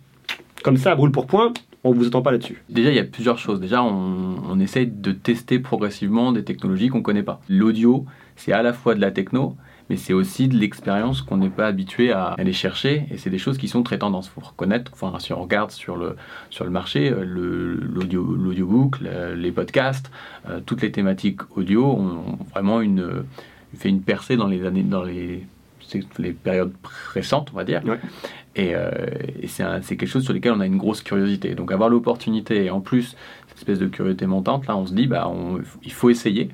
comme 0.63 0.77
ça, 0.77 0.95
brûle 0.95 1.11
pour 1.11 1.27
point, 1.27 1.51
on 1.83 1.91
vous 1.91 2.07
attend 2.07 2.21
pas 2.21 2.31
là-dessus. 2.31 2.63
Déjà, 2.69 2.89
il 2.89 2.95
y 2.95 2.99
a 2.99 3.03
plusieurs 3.03 3.37
choses. 3.37 3.59
Déjà, 3.59 3.83
on, 3.83 4.35
on 4.49 4.59
essaye 4.59 4.87
de 4.87 5.11
tester 5.11 5.59
progressivement 5.59 6.31
des 6.31 6.43
technologies 6.43 6.87
qu'on 6.87 7.01
connaît 7.01 7.23
pas. 7.23 7.41
L'audio, 7.49 8.05
c'est 8.37 8.53
à 8.53 8.61
la 8.61 8.71
fois 8.71 8.95
de 8.95 9.01
la 9.01 9.11
techno, 9.11 9.55
mais 9.91 9.97
c'est 9.97 10.13
aussi 10.13 10.47
de 10.47 10.55
l'expérience 10.57 11.21
qu'on 11.21 11.35
n'est 11.35 11.49
pas 11.49 11.67
habitué 11.67 12.13
à 12.13 12.27
aller 12.37 12.53
chercher. 12.53 13.05
Et 13.11 13.17
c'est 13.17 13.29
des 13.29 13.37
choses 13.37 13.57
qui 13.57 13.67
sont 13.67 13.83
très 13.83 13.97
tendances. 13.97 14.27
Il 14.27 14.39
faut 14.41 14.47
reconnaître, 14.47 14.89
enfin, 14.93 15.13
si 15.19 15.33
on 15.33 15.41
regarde 15.41 15.69
sur 15.71 15.97
le, 15.97 16.15
sur 16.49 16.63
le 16.63 16.71
marché, 16.71 17.11
euh, 17.11 17.25
l'audiobook, 17.25 19.01
le- 19.01 19.35
les 19.35 19.51
podcasts, 19.51 20.09
euh, 20.49 20.61
toutes 20.65 20.81
les 20.81 20.93
thématiques 20.93 21.41
audio 21.57 21.85
ont, 21.85 22.23
ont 22.25 22.37
vraiment 22.53 22.79
une, 22.79 23.01
euh, 23.01 23.25
fait 23.75 23.89
une 23.89 24.01
percée 24.01 24.37
dans 24.37 24.47
les 24.47 24.65
années, 24.65 24.83
dans 24.83 25.03
les, 25.03 25.45
les 26.19 26.31
périodes 26.31 26.71
récentes, 27.13 27.49
on 27.53 27.57
va 27.57 27.65
dire. 27.65 27.81
Ouais. 27.85 27.99
Et, 28.55 28.71
euh, 28.75 28.91
et 29.41 29.47
c'est 29.47 29.65
quelque 29.97 30.05
chose 30.07 30.23
sur 30.23 30.33
lequel 30.33 30.53
on 30.53 30.61
a 30.61 30.65
une 30.65 30.77
grosse 30.77 31.01
curiosité. 31.01 31.53
Donc 31.53 31.71
avoir 31.73 31.89
l'opportunité 31.89 32.63
et 32.65 32.69
en 32.69 32.79
plus 32.79 33.15
cette 33.49 33.57
espèce 33.57 33.79
de 33.79 33.87
curiosité 33.87 34.25
montante, 34.25 34.67
là 34.67 34.77
on 34.77 34.85
se 34.85 34.93
dit 34.93 35.07
bah 35.07 35.27
on- 35.29 35.59
il 35.83 35.91
faut 35.91 36.09
essayer. 36.09 36.49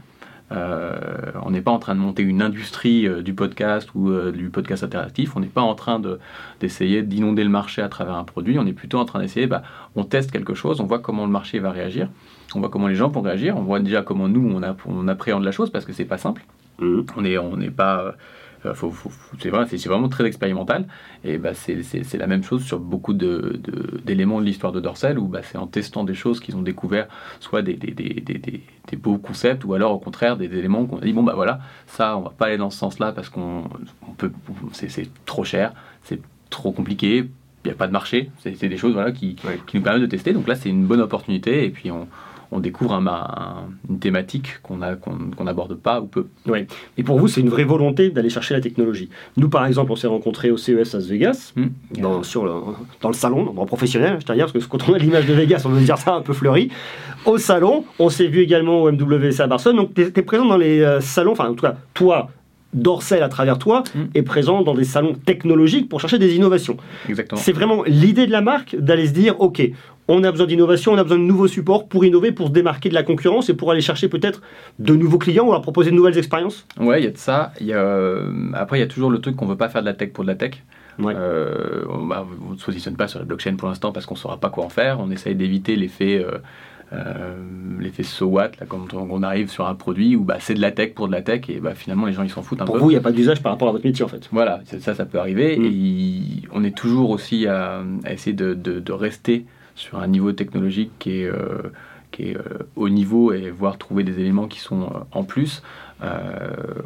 Euh, 0.53 0.95
on 1.43 1.51
n'est 1.51 1.61
pas 1.61 1.71
en 1.71 1.79
train 1.79 1.93
de 1.93 1.99
monter 1.99 2.23
une 2.23 2.41
industrie 2.41 3.05
euh, 3.07 3.21
du 3.21 3.33
podcast 3.33 3.89
ou 3.95 4.09
euh, 4.09 4.31
du 4.31 4.49
podcast 4.49 4.83
interactif. 4.83 5.35
On 5.35 5.41
n'est 5.41 5.47
pas 5.47 5.61
en 5.61 5.75
train 5.75 5.99
de- 5.99 6.19
d'essayer 6.61 7.03
d'inonder 7.03 7.43
le 7.43 7.49
marché 7.49 7.81
à 7.81 7.89
travers 7.89 8.15
un 8.15 8.23
produit. 8.23 8.57
On 8.57 8.65
est 8.65 8.71
plutôt 8.73 8.97
en 8.97 9.05
train 9.05 9.19
d'essayer. 9.19 9.47
Bah, 9.47 9.63
on 9.95 10.03
teste 10.05 10.31
quelque 10.31 10.53
chose, 10.53 10.79
on 10.79 10.85
voit 10.85 10.99
comment 10.99 11.25
le 11.25 11.31
marché 11.31 11.59
va 11.59 11.71
réagir, 11.71 12.07
on 12.55 12.59
voit 12.59 12.69
comment 12.69 12.87
les 12.87 12.95
gens 12.95 13.09
vont 13.09 13.21
réagir, 13.21 13.57
on 13.57 13.61
voit 13.61 13.79
déjà 13.81 14.03
comment 14.03 14.29
nous 14.29 14.49
on, 14.55 14.63
a- 14.63 14.75
on 14.85 15.07
appréhende 15.09 15.43
la 15.43 15.51
chose 15.51 15.69
parce 15.69 15.83
que 15.83 15.91
c'est 15.91 16.05
pas 16.05 16.17
simple. 16.17 16.45
On 17.17 17.21
n'est 17.21 17.37
on 17.37 17.57
n'est 17.57 17.71
pas. 17.71 18.15
C'est 19.39 19.49
vrai, 19.49 19.65
c'est 19.69 19.77
c'est 19.77 19.89
vraiment 19.89 20.09
très 20.09 20.25
expérimental. 20.25 20.85
Et 21.23 21.37
bah, 21.37 21.51
c'est 21.53 22.17
la 22.17 22.27
même 22.27 22.43
chose 22.43 22.63
sur 22.63 22.79
beaucoup 22.79 23.13
de- 23.13 23.59
de- 23.63 23.99
d'éléments 24.03 24.39
de, 24.39 24.45
l'histoire 24.45 24.71
de 24.71 24.79
Dorsel, 24.79 25.19
où 25.19 25.27
bah, 25.27 25.41
c'est 25.43 25.57
en 25.57 25.67
testant 25.67 26.03
des 26.03 26.13
choses 26.13 26.39
qu'ils 26.39 26.55
ont 26.55 26.61
découvert, 26.61 27.07
soit 27.39 27.61
des, 27.61 27.73
des, 27.75 27.91
des, 27.91 28.13
des- 28.21 28.97
beaux 28.97 29.17
concepts, 29.17 29.63
ou 29.65 29.73
alors 29.73 29.91
au 29.91 29.99
contraire 29.99 30.37
des 30.37 30.45
éléments 30.57 30.85
qu'on 30.85 30.97
a 30.97 31.01
dit 31.01 31.13
bon 31.13 31.21
bah 31.23 31.33
voilà, 31.35 31.59
ça 31.87 32.17
on 32.17 32.21
va 32.21 32.29
pas 32.31 32.47
aller 32.47 32.57
dans 32.57 32.69
ce 32.71 32.77
sens-là 32.79 33.11
parce 33.11 33.29
qu'on 33.29 33.65
on 34.07 34.11
peut, 34.13 34.31
c'est 34.71 34.89
c'est 34.89 35.07
trop 35.25 35.43
cher, 35.43 35.73
c'est 36.03 36.19
trop 36.49 36.71
compliqué. 36.71 37.29
Il 37.65 37.67
n'y 37.69 37.71
a 37.73 37.75
pas 37.75 37.87
de 37.87 37.91
marché, 37.91 38.31
c'est 38.39 38.55
c'est 38.55 38.69
des 38.69 38.77
choses 38.77 38.93
voilà, 38.93 39.11
qui, 39.11 39.35
Ouais. 39.45 39.59
qui 39.67 39.75
nous 39.77 39.83
permettent 39.83 40.01
de 40.03 40.07
tester. 40.07 40.31
Donc 40.31 40.47
là, 40.47 40.55
c'est 40.55 40.69
une 40.69 40.85
bonne 40.85 41.01
opportunité. 41.01 41.65
Et 41.65 41.69
puis, 41.69 41.91
on, 41.91 42.07
on 42.51 42.59
découvre 42.59 42.93
un- 42.93 43.05
un- 43.07 43.63
une 43.89 43.99
thématique 43.99 44.59
qu'on 44.63 44.77
n'aborde 44.77 45.75
pas 45.75 46.01
ou 46.01 46.05
peu. 46.05 46.27
Et 46.97 47.03
pour 47.03 47.19
vous, 47.19 47.27
c'est 47.27 47.41
une 47.41 47.49
vraie 47.49 47.63
volonté 47.65 48.09
d'aller 48.09 48.29
chercher 48.29 48.53
la 48.53 48.61
technologie. 48.61 49.09
Nous, 49.35 49.49
par 49.49 49.65
exemple, 49.65 49.91
on 49.91 49.95
s'est 49.95 50.07
rencontrés 50.07 50.49
au 50.51 50.57
CES 50.57 50.93
à 50.95 50.97
Las 50.97 51.07
Vegas, 51.07 51.53
Hmm. 51.55 51.67
dans, 51.99 52.23
sur 52.23 52.45
le, 52.45 52.51
dans 53.01 53.09
le 53.09 53.13
salon, 53.15 53.51
dans 53.53 53.61
le 53.61 53.67
professionnel, 53.67 54.17
je 54.25 54.33
dire, 54.33 54.51
parce 54.51 54.65
que 54.65 54.69
quand 54.69 54.89
on 54.89 54.93
a 54.93 54.97
l'image 54.97 55.25
de 55.25 55.33
Vegas, 55.33 55.63
on 55.65 55.69
veut 55.69 55.81
dire 55.83 55.97
ça 55.97 56.13
un 56.15 56.21
peu 56.21 56.33
fleuri. 56.33 56.69
Au 57.25 57.37
salon, 57.37 57.83
on 57.99 58.09
s'est 58.09 58.27
vu 58.27 58.39
également 58.41 58.83
au 58.83 58.91
MWC 58.91 59.41
à 59.41 59.47
Barcelone. 59.47 59.77
Donc, 59.77 59.93
tu 59.93 60.01
es, 60.01 60.21
présent 60.21 60.45
dans 60.45 60.57
les 60.57 60.81
euh, 60.81 61.01
salons, 61.01 61.31
enfin, 61.33 61.49
en 61.49 61.53
tout 61.53 61.65
cas, 61.65 61.75
toi, 61.93 62.29
Dorsel 62.73 63.23
à 63.23 63.29
travers 63.29 63.57
toi, 63.57 63.83
Hmm. 63.95 64.05
est 64.13 64.21
présent 64.23 64.61
dans 64.61 64.73
des 64.75 64.83
salons 64.83 65.13
technologiques 65.13 65.89
pour 65.89 65.99
chercher 66.01 66.19
des 66.19 66.35
innovations. 66.35 66.77
Exactement. 67.09 67.39
C'est 67.41 67.53
vraiment 67.53 67.83
l'idée 67.85 68.27
de 68.27 68.31
la 68.31 68.41
marque 68.41 68.75
d'aller 68.75 69.07
se 69.07 69.13
dire, 69.13 69.39
OK, 69.41 69.61
on 70.07 70.23
a 70.23 70.31
besoin 70.31 70.47
d'innovation, 70.47 70.93
on 70.93 70.97
a 70.97 71.03
besoin 71.03 71.17
de 71.17 71.23
nouveaux 71.23 71.47
supports 71.47 71.87
pour 71.87 72.05
innover, 72.05 72.31
pour 72.31 72.47
se 72.47 72.51
démarquer 72.53 72.89
de 72.89 72.93
la 72.93 73.03
concurrence 73.03 73.49
et 73.49 73.53
pour 73.53 73.71
aller 73.71 73.81
chercher 73.81 74.07
peut-être 74.07 74.41
de 74.79 74.95
nouveaux 74.95 75.17
clients 75.17 75.47
ou 75.47 75.51
leur 75.51 75.61
proposer 75.61 75.91
de 75.91 75.95
nouvelles 75.95 76.17
expériences. 76.17 76.65
Ouais, 76.79 77.01
il 77.01 77.05
y 77.05 77.07
a 77.07 77.11
de 77.11 77.17
ça. 77.17 77.51
Y 77.59 77.73
a, 77.73 77.77
euh, 77.77 78.31
après, 78.53 78.77
il 78.77 78.81
y 78.81 78.83
a 78.83 78.87
toujours 78.87 79.09
le 79.11 79.19
truc 79.19 79.35
qu'on 79.35 79.45
veut 79.45 79.57
pas 79.57 79.69
faire 79.69 79.81
de 79.81 79.87
la 79.87 79.93
tech 79.93 80.11
pour 80.13 80.23
de 80.23 80.29
la 80.29 80.35
tech. 80.35 80.63
Ouais. 80.99 81.13
Euh, 81.15 81.83
on 81.89 82.05
bah, 82.07 82.25
on 82.49 82.53
ne 82.53 82.57
se 82.57 82.65
positionne 82.65 82.95
pas 82.95 83.07
sur 83.07 83.19
la 83.19 83.25
blockchain 83.25 83.55
pour 83.55 83.67
l'instant 83.67 83.91
parce 83.91 84.05
qu'on 84.05 84.15
ne 84.15 84.19
saura 84.19 84.37
pas 84.37 84.49
quoi 84.49 84.63
en 84.65 84.69
faire. 84.69 84.99
On 84.99 85.11
essaye 85.11 85.35
d'éviter 85.35 85.75
l'effet 85.75 86.25
euh, 86.25 86.37
euh, 86.93 87.35
l'effet 87.79 88.03
so 88.03 88.27
what, 88.27 88.51
là, 88.59 88.65
quand 88.67 88.93
on, 88.93 89.21
arrive 89.23 89.49
sur 89.49 89.67
un 89.67 89.75
produit 89.75 90.15
où 90.15 90.23
bah, 90.23 90.37
c'est 90.39 90.53
de 90.53 90.61
la 90.61 90.71
tech 90.71 90.93
pour 90.93 91.07
de 91.07 91.11
la 91.11 91.21
tech 91.21 91.41
et 91.49 91.59
bah, 91.59 91.75
finalement 91.75 92.05
les 92.05 92.13
gens 92.13 92.23
ils 92.23 92.29
s'en 92.29 92.41
foutent 92.41 92.61
un 92.61 92.65
Pour 92.65 92.75
peu. 92.75 92.81
vous, 92.81 92.89
il 92.91 92.93
n'y 92.93 92.97
a 92.99 93.01
pas 93.01 93.11
d'usage 93.11 93.41
par 93.43 93.51
rapport 93.51 93.67
à 93.67 93.71
votre 93.73 93.85
métier 93.85 94.05
en 94.05 94.07
fait. 94.07 94.27
Voilà, 94.31 94.61
ça, 94.79 94.95
ça 94.95 95.05
peut 95.05 95.19
arriver. 95.19 95.57
Mm. 95.57 95.65
Et 95.65 96.47
on 96.53 96.63
est 96.63 96.75
toujours 96.75 97.09
aussi 97.09 97.45
à, 97.45 97.81
à 98.05 98.13
essayer 98.13 98.33
de, 98.33 98.53
de- 98.53 98.79
de 98.79 98.91
rester 98.93 99.45
sur 99.77 99.99
un 99.99 100.07
niveau 100.07 100.33
technologique 100.33 100.91
qui 100.99 101.21
est, 101.21 101.25
euh, 101.25 101.61
qui 102.11 102.31
est 102.31 102.37
euh, 102.37 102.65
haut 102.75 102.89
niveau 102.89 103.31
et 103.31 103.51
voir 103.51 103.77
trouver 103.77 104.03
des 104.03 104.19
éléments 104.19 104.47
qui 104.47 104.59
sont 104.59 104.83
euh, 104.83 104.99
en 105.11 105.23
plus. 105.23 105.63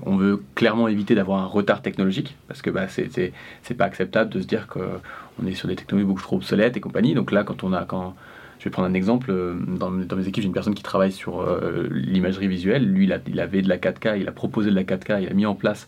On 0.06 0.16
veut 0.18 0.42
clairement 0.56 0.88
éviter 0.88 1.16
d'avoir 1.16 1.42
un 1.42 1.46
retard 1.46 1.82
technologique 1.82 2.38
parce 2.48 2.62
que 2.62 2.70
bah, 2.70 2.88
c'est 2.88 3.34
pas 3.78 3.86
acceptable 3.86 4.30
de 4.30 4.40
se 4.40 4.48
dire 4.48 4.68
qu'on 4.68 5.46
est 5.46 5.54
sur 5.54 5.68
des 5.68 5.76
technologies 5.76 6.08
beaucoup 6.08 6.22
trop 6.22 6.36
obsolètes 6.38 6.78
et 6.78 6.80
compagnie. 6.80 7.14
Donc 7.14 7.32
là, 7.32 7.44
quand 7.44 7.64
on 7.64 7.74
a 7.74 7.84
quand 7.84 8.16
je 8.60 8.66
vais 8.66 8.70
prendre 8.70 8.88
un 8.88 8.94
exemple. 8.94 9.34
Dans, 9.68 9.92
dans 9.92 10.16
mes 10.16 10.28
équipes, 10.28 10.44
j'ai 10.44 10.48
une 10.48 10.54
personne 10.54 10.76
qui 10.76 10.84
travaille 10.84 11.12
sur 11.12 11.46
l'imagerie 11.90 12.48
visuelle. 12.48 12.86
Lui, 12.86 13.12
il 13.28 13.40
avait 13.40 13.62
de 13.62 13.68
la 13.68 13.78
4K, 13.78 14.20
il 14.20 14.28
a 14.30 14.32
proposé 14.32 14.70
de 14.70 14.76
la 14.76 14.84
4K, 14.84 15.24
il 15.24 15.30
a 15.30 15.34
mis 15.34 15.46
en 15.46 15.56
place 15.56 15.88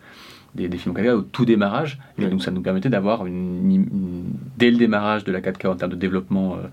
des, 0.55 0.67
des 0.67 0.77
films 0.77 0.95
4K 0.95 1.12
au 1.13 1.22
tout 1.22 1.45
démarrage. 1.45 2.00
Et 2.19 2.25
donc, 2.27 2.41
ça 2.43 2.51
nous 2.51 2.62
permettait 2.62 2.89
d'avoir, 2.89 3.25
une, 3.25 3.72
une- 3.72 4.24
dès 4.57 4.69
le 4.72 4.77
démarrage 4.77 5.24
de 5.24 5.31
la 5.31 5.41
4K 5.41 5.67
en 5.67 5.75
termes 5.75 5.91
de 5.91 5.95
développement 5.98 6.53
euh, 6.55 6.67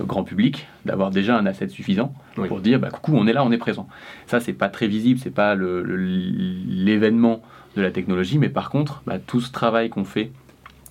euh, 0.00 0.04
grand 0.04 0.22
public, 0.24 0.66
d'avoir 0.86 1.10
déjà 1.10 1.36
un 1.36 1.44
asset 1.46 1.68
suffisant 1.68 2.14
Oui. 2.38 2.48
pour 2.48 2.60
dire 2.60 2.78
bah, 2.78 2.90
coucou, 2.90 3.12
on 3.16 3.26
est 3.26 3.32
là, 3.32 3.44
on 3.44 3.50
est 3.52 3.58
présent. 3.58 3.88
Ça, 4.26 4.40
c'est 4.40 4.52
pas 4.52 4.68
très 4.68 4.86
visible, 4.86 5.18
c'est 5.20 5.30
pas 5.34 5.54
l'événement 5.56 7.42
de 7.76 7.82
la 7.82 7.90
technologie, 7.90 8.38
mais 8.38 8.48
par 8.48 8.70
contre, 8.70 9.02
bah, 9.06 9.18
tout 9.18 9.40
ce 9.40 9.50
travail 9.52 9.90
qu'on 9.90 10.04
fait 10.04 10.30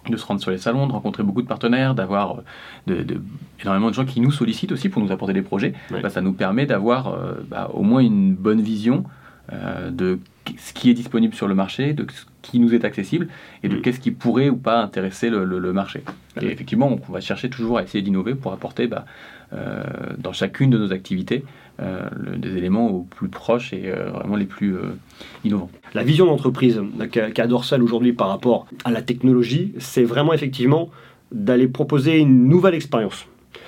de 0.10 0.18
se 0.18 0.26
rendre 0.26 0.42
sur 0.42 0.52
les 0.52 0.58
salons, 0.58 0.86
de 0.86 0.92
rencontrer 0.92 1.24
beaucoup 1.24 1.42
de 1.42 1.48
partenaires, 1.48 1.96
d'avoir 1.96 2.42
de, 2.88 3.04
de- 3.04 3.22
énormément 3.62 3.88
de 3.90 3.94
gens 3.94 4.04
qui 4.04 4.20
nous 4.20 4.32
sollicitent 4.32 4.74
aussi 4.74 4.90
pour 4.90 5.02
nous 5.02 5.14
apporter 5.14 5.34
des 5.34 5.42
projets, 5.44 5.74
bah, 5.92 6.10
ça 6.10 6.20
nous 6.20 6.34
permet 6.34 6.66
d'avoir 6.66 7.08
euh, 7.14 7.36
bah, 7.50 7.70
au 7.74 7.84
moins 7.84 8.02
une 8.02 8.36
bonne 8.36 8.60
vision 8.62 9.06
euh, 9.54 9.92
de 9.92 10.20
ce 10.58 10.74
qui 10.74 10.90
est 10.90 10.94
disponible 10.94 11.34
sur 11.34 11.48
le 11.48 11.56
marché, 11.56 11.94
de 11.94 12.06
ce 12.12 12.26
qui 12.42 12.60
nous 12.60 12.74
est 12.74 12.84
accessible 12.86 13.28
et 13.64 13.70
de 13.70 13.78
Mm. 13.78 13.82
qu'est-ce 13.82 14.00
qui 14.00 14.12
pourrait 14.12 14.50
ou 14.50 14.58
pas 14.58 14.82
intéresser 14.82 15.30
le, 15.30 15.46
le- 15.46 15.60
le 15.60 15.74
marché. 15.74 16.02
Et 16.42 16.48
effectivement, 16.48 16.88
on, 16.92 17.00
on 17.10 17.14
va 17.14 17.22
chercher 17.22 17.50
toujours 17.50 17.78
à 17.78 17.84
essayer 17.84 18.02
d'innover 18.02 18.36
pour 18.36 18.52
apporter 18.54 18.88
bah, 18.88 19.06
euh, 19.54 19.84
dans 20.18 20.34
chacune 20.34 20.70
de 20.70 20.78
nos 20.78 20.92
activités 20.92 21.44
euh, 21.80 22.08
le- 22.16 22.38
des 22.38 22.58
éléments 22.58 22.90
aux 22.90 23.02
plus 23.04 23.30
proches 23.30 23.72
et 23.74 23.84
euh, 23.86 24.10
vraiment 24.12 24.36
les 24.36 24.46
plus 24.46 24.76
innovants. 25.46 25.70
La 25.94 26.04
vision 26.04 26.26
d'entreprise 26.26 26.82
qu'a 27.12 27.48
Dorsal 27.48 27.82
aujourd'hui 27.84 28.14
par 28.14 28.28
rapport 28.30 28.68
à 28.84 28.92
la 28.92 29.02
technologie, 29.02 29.74
c'est 29.80 30.04
vraiment 30.04 30.34
effectivement 30.34 30.90
d'aller 31.32 31.68
proposer 31.68 32.20
une 32.20 32.48
nouvelle 32.48 32.76
expérience. 32.76 33.26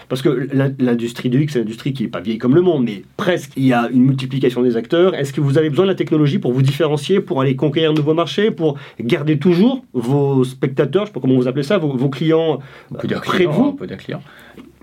Parce 0.09 0.21
que 0.21 0.47
l'in- 0.53 0.73
l'industrie 0.79 1.29
du 1.29 1.41
X, 1.43 1.53
c'est 1.53 1.59
une 1.59 1.65
industrie 1.65 1.93
qui 1.93 2.03
n'est 2.03 2.09
pas 2.09 2.19
vieille 2.21 2.37
comme 2.37 2.55
le 2.55 2.61
monde, 2.61 2.83
mais 2.85 3.03
presque. 3.17 3.51
Il 3.57 3.65
y 3.65 3.73
a 3.73 3.89
une 3.91 4.03
multiplication 4.03 4.61
des 4.61 4.77
acteurs. 4.77 5.15
Est-ce 5.15 5.33
que 5.33 5.41
vous 5.41 5.57
avez 5.57 5.69
besoin 5.69 5.85
de 5.85 5.89
la 5.91 5.95
technologie 5.95 6.39
pour 6.39 6.53
vous 6.53 6.61
différencier, 6.61 7.19
pour 7.21 7.41
aller 7.41 7.55
conquérir 7.55 7.93
de 7.93 7.97
nouveaux 7.99 8.13
marchés, 8.13 8.51
pour 8.51 8.77
garder 8.99 9.37
toujours 9.39 9.83
vos 9.93 10.43
spectateurs, 10.43 11.03
je 11.05 11.05
ne 11.05 11.07
sais 11.07 11.13
pas 11.13 11.19
comment 11.21 11.35
vous 11.35 11.47
appelez 11.47 11.63
ça, 11.63 11.77
vos, 11.77 11.95
vos 11.95 12.09
clients 12.09 12.59
On 12.91 12.95
peut 12.95 13.07
dire 13.07 13.21
près 13.21 13.43
de 13.45 13.49
vous 13.49 13.63
on 13.63 13.73
peut 13.73 13.87
dire 13.87 13.97
client. 13.97 14.21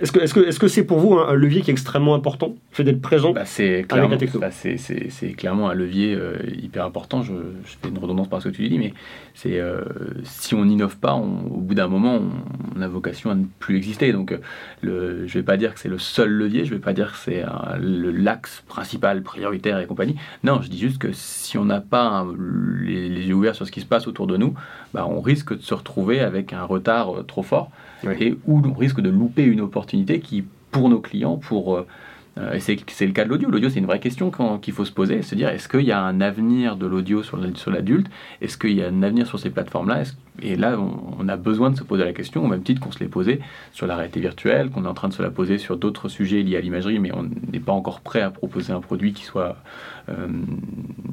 Est-ce 0.03 0.11
que 0.13 0.19
est-ce 0.21 0.35
que 0.35 0.41
est-ce 0.41 0.59
que 0.59 0.67
c'est 0.69 0.85
pour 0.85 0.99
vous 0.99 1.15
un, 1.15 1.33
levier 1.35 1.63
qui 1.63 1.71
est 1.71 1.73
extrêmement 1.73 2.15
important, 2.15 2.49
le 2.49 2.75
fait 2.77 2.83
d'être 2.85 3.01
présent 3.01 3.33
Bah, 3.33 3.45
c'est 3.45 3.87
la 3.91 4.17
techno. 4.17 4.41
bah, 4.41 4.51
c'est- 4.51 4.77
c'est- 4.77 5.07
c'est 5.11 5.33
clairement 5.33 5.71
un 5.71 5.75
levier 5.75 6.15
euh, 6.15 6.35
hyper 6.61 6.85
important. 6.85 7.23
Je, 7.23 7.33
je 7.65 7.77
fais 7.81 7.89
une 7.89 7.99
redondance 7.99 8.29
par 8.29 8.43
ce 8.43 8.49
que 8.49 8.55
tu 8.55 8.69
dis, 8.69 8.79
mais 8.79 8.95
c'est 9.35 9.61
euh, 9.61 9.83
si 10.25 10.55
on 10.57 10.65
n'innove 10.65 10.97
pas, 10.97 11.15
on- 11.15 11.47
au 11.47 11.61
bout 11.61 11.75
d'un 11.75 11.87
moment, 11.87 12.17
on, 12.17 12.79
on 12.79 12.83
a 12.83 12.89
vocation 12.89 13.31
à 13.31 13.37
ne 13.37 13.45
plus 13.61 13.77
exister. 13.77 14.13
Donc, 14.13 14.33
euh, 14.33 14.39
le, 14.81 15.27
je 15.29 15.35
vais 15.35 15.45
pas 15.45 15.57
dire 15.57 15.73
que 15.73 15.79
c'est 15.79 15.89
le 15.89 15.99
seul 15.99 16.31
levier, 16.31 16.65
je 16.65 16.75
vais 16.75 16.81
pas 16.81 16.93
dire 16.95 17.13
que 17.13 17.19
c'est 17.19 17.45
l'axe 17.81 18.63
principal, 18.67 19.23
prioritaire 19.23 19.79
et 19.79 19.87
compagnie. 19.87 20.17
Non, 20.43 20.61
je 20.63 20.69
dis 20.69 20.79
juste 20.79 20.99
que 20.99 21.13
si 21.13 21.59
on 21.59 21.65
n'a 21.65 21.81
pas 21.81 22.03
un- 22.09 22.35
les, 22.83 23.09
les 23.09 23.27
yeux 23.27 23.35
ouverts 23.35 23.55
sur 23.55 23.67
ce 23.67 23.71
qui 23.73 23.81
se 23.81 23.87
passe 23.87 24.09
autour 24.09 24.27
de 24.27 24.37
nous, 24.37 24.55
bah, 24.95 25.07
on 25.09 25.21
risque 25.21 25.57
de 25.57 25.63
se 25.63 25.75
retrouver 25.75 26.19
avec 26.21 26.53
un 26.53 26.65
retard 26.65 27.09
trop 27.29 27.43
fort 27.43 27.71
Ouais. 28.05 28.17
et 28.21 28.37
où 28.49 28.61
on 28.67 28.73
risque 28.73 29.01
de 29.01 29.09
louper 29.11 29.45
une 29.45 29.61
opportunité 29.61 29.92
qui, 30.21 30.45
pour 30.71 30.89
nos 30.89 31.01
clients, 31.01 31.37
pour 31.37 31.85
euh, 32.39 32.55
et 32.55 32.61
c'est 32.61 33.07
le 33.07 33.13
cas 33.13 33.25
de 33.25 33.29
l'audio. 33.29 33.51
L'audio, 33.51 33.69
c'est 33.69 33.79
une 33.79 33.87
vraie 33.87 34.01
question 34.01 34.31
qu'il 34.61 34.73
faut 34.73 34.85
se 34.85 34.93
poser, 34.93 35.23
se 35.23 35.35
dire 35.35 35.49
est-ce 35.49 35.69
qu'il 35.69 35.83
y 35.83 35.93
a 35.93 36.03
un 36.03 36.21
avenir 36.21 36.77
de 36.77 36.87
l'audio 36.87 37.23
sur 37.23 37.37
l'adulte? 37.37 38.07
Est-ce 38.41 38.57
qu'il 38.57 38.73
y 38.73 38.83
a 38.83 38.89
un 38.89 39.03
avenir 39.03 39.27
sur 39.27 39.39
ces 39.39 39.51
plateformes-là? 39.51 40.05
Et 40.41 40.57
là, 40.57 40.79
on, 40.79 41.29
a 41.29 41.37
besoin 41.37 41.71
de 41.71 41.77
se 41.77 41.85
poser 41.85 42.05
la 42.05 42.15
question, 42.15 42.43
au 42.43 42.49
même 42.49 42.63
titre 42.63 42.81
qu'on 42.81 42.91
se 42.91 43.01
l'est 43.01 43.09
posé 43.09 43.41
sur 43.73 43.87
la 43.87 43.97
réalité 43.97 44.19
virtuelle, 44.19 44.71
qu'on 44.71 44.87
est 44.87 44.89
en 44.89 44.95
train 44.95 45.09
de 45.09 45.13
se 45.13 45.23
la 45.23 45.31
poser 45.31 45.59
sur 45.59 45.77
d'autres 45.77 46.09
sujets 46.09 46.43
liés 46.43 46.57
à 46.57 46.61
l'imagerie, 46.61 46.99
mais 46.99 47.13
on 47.13 47.29
n'est 47.53 47.61
pas 47.61 47.73
encore 47.73 48.01
prêt 48.01 48.23
à 48.23 48.31
proposer 48.31 48.73
un 48.73 48.81
produit 48.81 49.13
qui 49.13 49.25
soit 49.25 49.57
euh, 50.09 50.27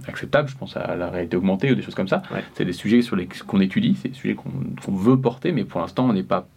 acceptable. 0.07 0.47
Je 0.47 0.55
pense 0.55 0.77
à 0.77 0.95
la 0.95 1.09
réalité 1.09 1.35
augmentée 1.35 1.69
ou 1.69 1.75
des 1.75 1.81
choses 1.81 1.95
comme 1.95 2.07
ça. 2.07 2.21
Ouais. 2.33 2.43
C'est 2.53 2.65
des 2.65 2.73
sujets 2.73 3.01
sur 3.01 3.17
qu'on 3.45 3.59
étudie, 3.59 3.97
c'est 4.01 4.09
des 4.09 4.15
sujets 4.15 4.35
qu'on 4.35 4.51
qu'on 4.83 4.95
veut 4.95 5.19
porter, 5.19 5.51
mais 5.51 5.65
pour 5.65 5.81
l'instant, 5.81 6.07
on 6.07 6.13
n'est 6.13 6.23
pas 6.23 6.47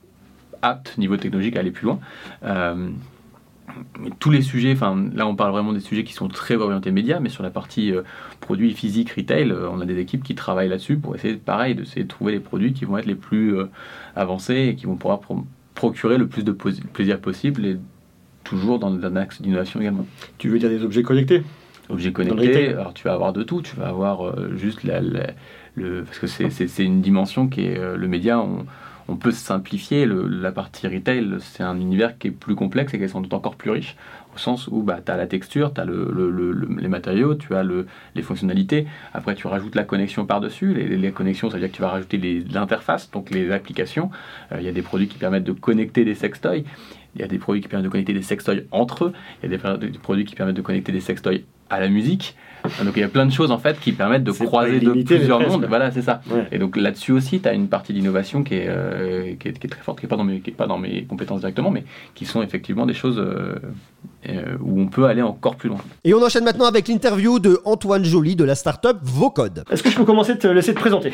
apte 0.62 0.97
niveau 0.99 1.16
technologique 1.16 1.57
à 1.57 1.61
aller 1.61 1.71
plus 1.71 1.85
loin. 1.87 2.00
Euh, 2.45 2.88
tous 4.19 4.31
les 4.31 4.42
sujets, 4.42 4.73
enfin 4.73 5.09
là 5.14 5.26
on 5.26 5.35
parle 5.35 5.52
vraiment 5.52 5.73
des 5.73 5.81
sujets 5.81 6.04
qui 6.04 6.12
sont 6.12 6.28
très 6.28 6.57
orientés 6.57 6.90
médias, 6.90 7.21
mais 7.21 7.28
sur 7.28 7.42
la 7.42 7.50
partie 7.50 7.92
euh, 7.92 8.02
produits 8.40 8.73
physiques, 8.73 9.11
retail, 9.12 9.50
euh, 9.50 9.69
on 9.71 9.81
a 9.81 9.87
des 9.87 9.99
équipes 9.99 10.23
qui 10.23 10.35
travaillent 10.35 10.69
là-dessus 10.69 10.97
pour 10.97 11.14
essayer, 11.14 11.35
pareil, 11.37 11.75
de 11.75 11.85
trouver 12.02 12.33
les 12.33 12.40
produits 12.40 12.73
qui 12.73 12.85
vont 12.85 12.99
être 12.99 13.07
les 13.07 13.14
plus 13.14 13.57
euh, 13.57 13.66
avancés 14.16 14.69
et 14.71 14.75
qui 14.75 14.87
vont 14.87 14.97
pouvoir 14.97 15.21
pro- 15.21 15.47
procurer 15.75 16.19
le 16.19 16.26
plus 16.26 16.45
de 16.45 16.52
plaisir 16.52 17.19
possible 17.19 17.64
et 17.64 17.78
toujours 18.45 18.78
dans 18.78 18.92
un 18.92 19.16
axe 19.16 19.40
d'innovation 19.40 19.81
également. 19.81 20.07
Tu 20.38 20.49
veux 20.49 20.59
dire 20.59 20.69
des 20.69 20.83
objets 20.85 21.02
connectés? 21.02 21.42
Objets 21.88 22.12
connectés, 22.12 22.69
alors 22.69 22.92
tu 22.92 23.04
vas 23.04 23.14
avoir 23.14 23.33
de 23.33 23.42
tout, 23.42 23.62
tu 23.62 23.76
vas 23.76 23.88
avoir 23.88 24.35
juste 24.57 24.85
la, 24.85 25.00
la- 25.00 25.31
le, 25.76 26.02
parce 26.02 26.19
que 26.19 26.26
c'est- 26.26 26.85
une 26.85 27.00
dimension 27.00 27.49
qui 27.49 27.64
est 27.64 27.78
le 27.97 28.09
média, 28.09 28.38
on, 28.40 28.66
on 29.09 29.17
peut 29.17 29.33
simplifier 29.33 30.07
la 30.07 30.53
partie 30.53 30.87
retail, 30.87 31.37
c'est 31.41 31.63
un 31.63 31.79
univers 31.81 32.19
qui 32.19 32.29
est 32.29 32.31
plus 32.31 32.55
complexe 32.55 32.95
et 32.95 32.99
qui 32.99 33.05
est 33.05 33.09
sans 33.09 33.21
doute 33.21 33.35
encore 33.35 33.57
plus 33.57 33.71
riche, 33.71 33.97
au 34.35 34.39
sens 34.39 34.69
où 34.69 34.83
bah, 34.83 35.01
tu 35.05 35.11
as 35.13 35.17
la 35.17 35.27
texture, 35.27 35.75
tu 35.75 35.81
as 35.81 35.85
le, 35.85 36.11
le- 36.13 36.31
le- 36.31 36.53
le- 36.53 36.81
les 36.81 36.89
matériaux, 36.89 37.35
tu 37.35 37.55
as 37.55 37.63
le, 37.63 37.87
les 38.15 38.23
fonctionnalités, 38.23 38.87
après 39.13 39.35
tu 39.35 39.47
rajoutes 39.47 39.75
la 39.75 39.85
connexion 39.85 40.25
par-dessus, 40.25 40.73
les, 40.75 41.13
connexions, 41.13 41.51
ça 41.51 41.57
veut 41.57 41.61
dire 41.61 41.71
que 41.71 41.77
tu 41.77 41.83
vas 41.83 41.89
rajouter 41.89 42.45
l'interface, 42.53 43.11
donc 43.11 43.31
les 43.31 43.51
applications, 43.51 44.11
Euh, 44.53 44.57
il 44.61 44.65
y 44.65 44.69
a 44.69 44.73
des 44.73 44.83
produits 44.83 45.09
qui 45.09 45.19
permettent 45.19 45.45
de 45.45 45.53
connecter 45.53 46.05
des 46.05 46.15
sextoys, 46.15 46.65
il 47.15 47.21
y 47.21 47.25
a 47.25 47.29
des 47.29 47.39
produits 47.39 47.61
qui 47.61 47.69
permettent 47.69 47.85
de 47.85 47.91
connecter 47.91 48.15
des 48.15 48.23
sextoys 48.23 48.63
entre 48.71 49.07
eux, 49.07 49.13
il 49.43 49.51
y 49.51 49.55
a 49.55 49.77
des, 49.77 49.89
des 49.91 49.99
produits 49.99 50.25
qui 50.25 50.35
permettent 50.35 50.57
de 50.57 50.63
connecter 50.63 50.93
des 50.93 51.01
sextoys 51.01 51.43
à 51.69 51.81
la 51.81 51.89
musique. 51.89 52.37
Donc 52.85 52.95
il 52.97 53.00
y 53.00 53.02
a 53.04 53.09
plein 53.09 53.26
de 53.26 53.33
choses 53.33 53.50
en 53.50 53.59
fait 53.59 53.78
qui 53.81 53.92
permettent 53.92 54.25
de 54.25 54.33
croiser 54.33 54.81
de 54.81 54.90
plusieurs 55.02 55.38
presque. 55.38 55.52
mondes. 55.52 55.66
Voilà, 55.69 55.90
c'est 55.90 56.02
ça. 56.02 56.21
Ouais. 56.31 56.47
Et 56.52 56.59
donc 56.59 56.76
là-dessus 56.76 57.12
aussi, 57.12 57.40
tu 57.40 57.49
as 57.49 57.52
une 57.54 57.69
partie 57.69 57.92
d'innovation 57.92 58.42
qui, 58.45 58.54
est, 58.54 58.66
euh, 58.69 59.35
qui, 59.38 59.49
est, 59.49 59.59
qui 59.59 59.66
est 59.66 59.71
très 59.71 59.83
forte, 59.83 59.99
qui 60.00 60.07
n'est 60.07 60.11
pas, 60.11 60.16
dans 60.16 60.25
mes- 60.25 60.40
qui 60.40 60.50
est 60.50 60.54
pas 60.54 60.66
dans 60.66 60.78
mes 60.78 61.04
compétences 61.04 61.40
directement, 61.40 61.71
mais 61.71 61.85
qui 62.14 62.25
sont 62.25 62.42
effectivement 62.42 62.87
des 62.87 62.95
choses 62.95 63.19
euh, 63.19 63.54
euh, 64.28 64.57
où 64.61 64.81
on 64.81 64.87
peut 64.87 65.07
aller 65.07 65.23
encore 65.23 65.57
plus 65.57 65.69
loin. 65.69 65.78
Et 66.04 66.14
on 66.14 66.23
enchaîne 66.23 66.45
maintenant 66.45 66.66
avec 66.66 66.88
l'interview 66.88 67.38
de 67.38 67.59
Antoine 67.64 68.04
Joly 68.04 68.37
de 68.37 68.45
la 68.45 68.54
startup 68.54 68.97
Vocode. 69.02 69.64
Est-ce 69.71 69.83
que 69.83 69.90
je 69.90 69.97
peux 69.97 70.04
commencer 70.04 70.35
de 70.35 70.38
te 70.38 70.47
laisser 70.47 70.73
te 70.75 70.78
présenter? 70.81 71.12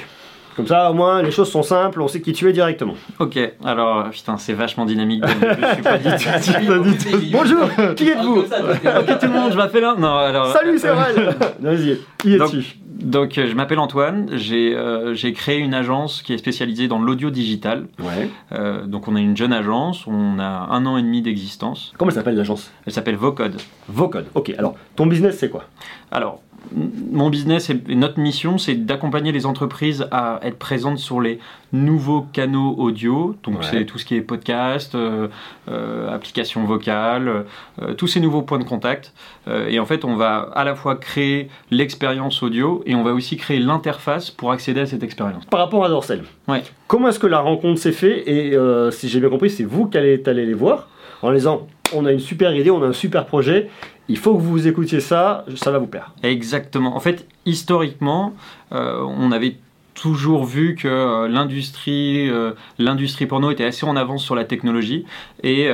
Comme 0.59 0.67
ça, 0.67 0.91
au 0.91 0.95
moins, 0.95 1.23
les 1.23 1.31
choses 1.31 1.49
sont 1.53 1.63
simples, 1.63 2.03
on 2.03 2.09
sait 2.09 2.21
qui 2.21 2.33
tu 2.33 2.49
es 2.49 2.53
directement. 2.53 2.95
Ok, 3.21 3.39
alors 3.65 3.99
euh, 3.99 4.09
putain, 4.11 4.37
c'est 4.39 4.55
vachement 4.55 4.85
dynamique. 4.87 5.21
donc 5.23 5.31
je 5.31 5.73
suis 5.73 5.83
pas 5.83 6.79
du 6.79 6.97
tout. 6.99 7.19
Bonjour, 7.33 7.95
qui 7.95 8.09
êtes-vous 8.09 8.39
Ok, 8.41 9.19
tout 9.21 9.27
le 9.27 9.33
monde, 9.33 9.53
je 9.53 9.57
m'appelle. 9.57 9.85
un- 9.85 9.95
Non, 9.95 10.17
alors. 10.17 10.49
Salut, 10.53 10.77
c'est 10.79 10.91
Aurel 10.91 11.37
Vas-y, 11.61 11.99
qui 12.19 12.37
Donc, 12.37 12.49
es-tu 12.55 12.77
donc, 13.01 13.39
euh, 13.39 13.47
je 13.49 13.55
m'appelle 13.55 13.79
Antoine. 13.79 14.27
J'ai 14.33 14.75
euh, 14.75 15.15
j'ai 15.15 15.33
créé 15.33 15.59
une 15.59 15.75
agence 15.75 16.21
qui 16.23 16.33
est 16.35 16.39
spécialisée 16.39 16.89
dans 16.89 16.99
l'audio 16.99 17.31
digital. 17.31 17.87
Ouais. 18.01 18.29
Euh, 18.51 18.85
donc, 18.87 19.07
on 19.07 19.15
est 19.15 19.23
une 19.23 19.37
jeune 19.37 19.53
agence. 19.53 20.05
On 20.09 20.41
a 20.41 20.67
un 20.73 20.85
an 20.85 20.97
et 20.97 21.03
demi 21.03 21.23
d'existence. 21.23 21.93
Comment 21.97 22.11
elle 22.11 22.17
s'appelle 22.17 22.35
l'agence 22.35 22.73
Elle 22.85 22.93
s'appelle 22.93 23.15
Vocode. 23.15 23.55
Vocode. 23.89 24.27
Ok, 24.35 24.53
alors, 24.59 24.75
ton 24.97 25.07
business, 25.07 25.39
c'est 25.39 25.49
quoi 25.49 25.63
Alors, 26.11 26.41
mon 26.75 27.31
business 27.31 27.71
et 27.71 27.95
notre 27.95 28.19
mission, 28.21 28.59
c'est 28.59 28.75
d'accompagner 28.75 29.33
les 29.33 29.47
entreprises 29.47 30.07
à 30.11 30.39
être 30.43 30.59
présentes 30.59 30.99
sur 30.99 31.21
les 31.21 31.39
nouveaux 31.73 32.23
canaux 32.33 32.75
audio. 32.79 33.37
Donc, 33.43 33.59
Ouais. 33.61 33.65
c'est 33.71 33.85
tout 33.87 33.99
ce 33.99 34.05
qui 34.05 34.17
est 34.17 34.21
podcast, 34.21 34.95
euh, 34.95 35.29
euh, 35.71 36.13
application 36.15 36.65
vocale, 36.65 37.45
euh, 37.83 37.95
tous 37.95 38.07
ces 38.07 38.21
nouveaux 38.21 38.43
points 38.43 38.59
de 38.59 38.65
contact. 38.65 39.13
Euh, 39.49 39.69
et 39.69 39.79
en 39.81 39.87
fait, 39.87 40.05
on 40.05 40.15
va 40.17 40.51
à 40.55 40.65
la 40.65 40.75
fois 40.75 40.97
créer 40.97 41.49
l'expérience 41.71 42.43
audio 42.43 42.83
et 42.87 42.95
on 42.95 43.03
va 43.03 43.13
aussi 43.13 43.37
créer 43.37 43.59
l'interface 43.61 44.31
pour 44.31 44.53
accéder 44.53 44.81
à 44.81 44.87
cette 44.87 45.03
expérience. 45.03 45.45
Par 45.47 45.61
rapport 45.61 45.85
à 45.85 45.89
Dorsel, 45.89 46.25
Ouais. 46.49 46.63
comment 46.87 47.09
est-ce 47.09 47.19
que 47.19 47.27
la 47.27 47.41
rencontre 47.41 47.81
s'est 47.81 47.93
faite 47.93 48.25
Et 48.27 48.55
euh, 48.55 48.91
si 48.91 49.09
j'ai 49.09 49.21
bien 49.21 49.31
compris, 49.31 49.49
c'est 49.51 49.65
vous 49.65 49.87
qui 49.87 49.97
allez 49.97 50.23
allé 50.27 50.45
les 50.45 50.55
voir 50.55 50.89
en 51.23 51.31
les 51.31 51.39
disant 51.39 51.67
on 51.95 52.05
a 52.07 52.13
une 52.13 52.21
super 52.21 52.55
idée, 52.55 52.71
on 52.71 52.83
a 52.83 52.87
un 52.87 52.93
super 52.93 53.27
projet, 53.27 53.69
il 54.09 54.17
faut 54.17 54.35
que 54.35 54.43
vous 54.43 54.67
écoutiez 54.67 55.01
ça, 55.01 55.45
ça 55.57 55.71
va 55.71 55.79
vous 55.79 55.87
plaire. 55.87 56.13
Exactement. 56.23 56.97
En 56.97 57.01
fait, 57.01 57.27
historiquement, 57.47 58.35
euh, 58.73 59.03
on 59.03 59.33
avait 59.33 59.57
toujours 59.95 60.45
vu 60.45 60.77
que 60.77 60.87
euh, 60.87 61.29
l'industrie 61.29 62.31
euh, 62.31 62.53
l'industrie 62.79 63.27
porno 63.27 63.51
était 63.51 63.65
assez 63.65 63.85
en 63.85 63.97
avance 63.97 64.23
sur 64.23 64.37
la 64.37 64.45
technologie 64.45 65.05
et, 65.43 65.69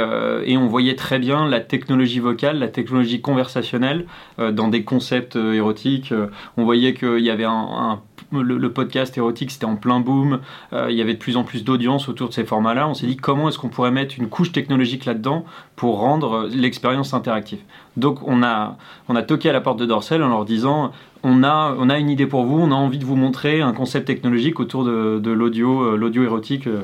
on 0.57 0.67
voyait 0.67 0.97
très 0.97 1.19
bien 1.19 1.47
la 1.47 1.61
technologie 1.61 2.21
vocale, 2.21 2.59
la 2.59 2.69
technologie 2.69 3.21
conversationnelle 3.21 4.07
dans 4.39 4.69
des 4.69 4.83
concepts 4.83 5.37
érotiques. 5.37 6.15
On 6.57 6.65
voyait 6.65 6.95
qu'il 6.95 7.21
y 7.21 7.31
avait 7.31 7.45
un- 7.45 8.01
le, 8.33 8.73
podcast 8.73 9.17
érotique, 9.17 9.51
c'était 9.51 9.65
en 9.65 9.77
plein 9.77 10.01
boom. 10.01 10.41
Euh, 10.73 10.91
il 10.91 10.97
y 10.97 11.03
avait 11.03 11.15
de 11.15 11.19
plus 11.19 11.37
en 11.37 11.45
plus 11.45 11.65
d'audience 11.65 12.09
autour 12.09 12.29
de 12.29 12.35
ces 12.35 12.45
formats-là. 12.45 12.89
On 12.89 12.95
s'est 12.95 13.07
dit 13.07 13.17
comment 13.17 13.49
est-ce 13.49 13.59
qu'on 13.59 13.69
pourrait 13.69 13.91
mettre 13.91 14.15
une 14.19 14.29
couche 14.29 14.53
technologique 14.53 15.05
là-dedans 15.05 15.45
pour 15.77 15.99
rendre 15.99 16.33
euh, 16.33 16.49
l'expérience 16.49 17.15
interactive? 17.15 17.61
Donc 17.97 18.19
on 18.27 18.43
a, 18.43 18.77
on 19.09 19.17
a 19.17 19.23
toqué 19.23 19.51
à 19.51 19.53
la 19.53 19.61
porte 19.61 19.79
de 19.79 19.87
Dorsel 19.87 20.23
en 20.23 20.29
leur 20.29 20.45
disant 20.45 20.93
on 21.23 21.43
a, 21.43 21.75
on 21.79 21.89
a 21.89 21.99
une 21.99 22.11
idée 22.11 22.27
pour 22.27 22.45
vous, 22.45 22.59
on 22.59 22.71
a 22.71 22.75
envie 22.75 22.99
de 22.99 23.05
vous 23.05 23.17
montrer 23.17 23.61
un 23.61 23.73
concept 23.73 24.07
technologique 24.07 24.61
autour 24.61 24.85
de, 24.85 25.19
de 25.19 25.31
l'audio, 25.31 25.83
euh, 25.83 25.97
l'audio 25.97 26.23
érotique. 26.23 26.67
euh. 26.67 26.83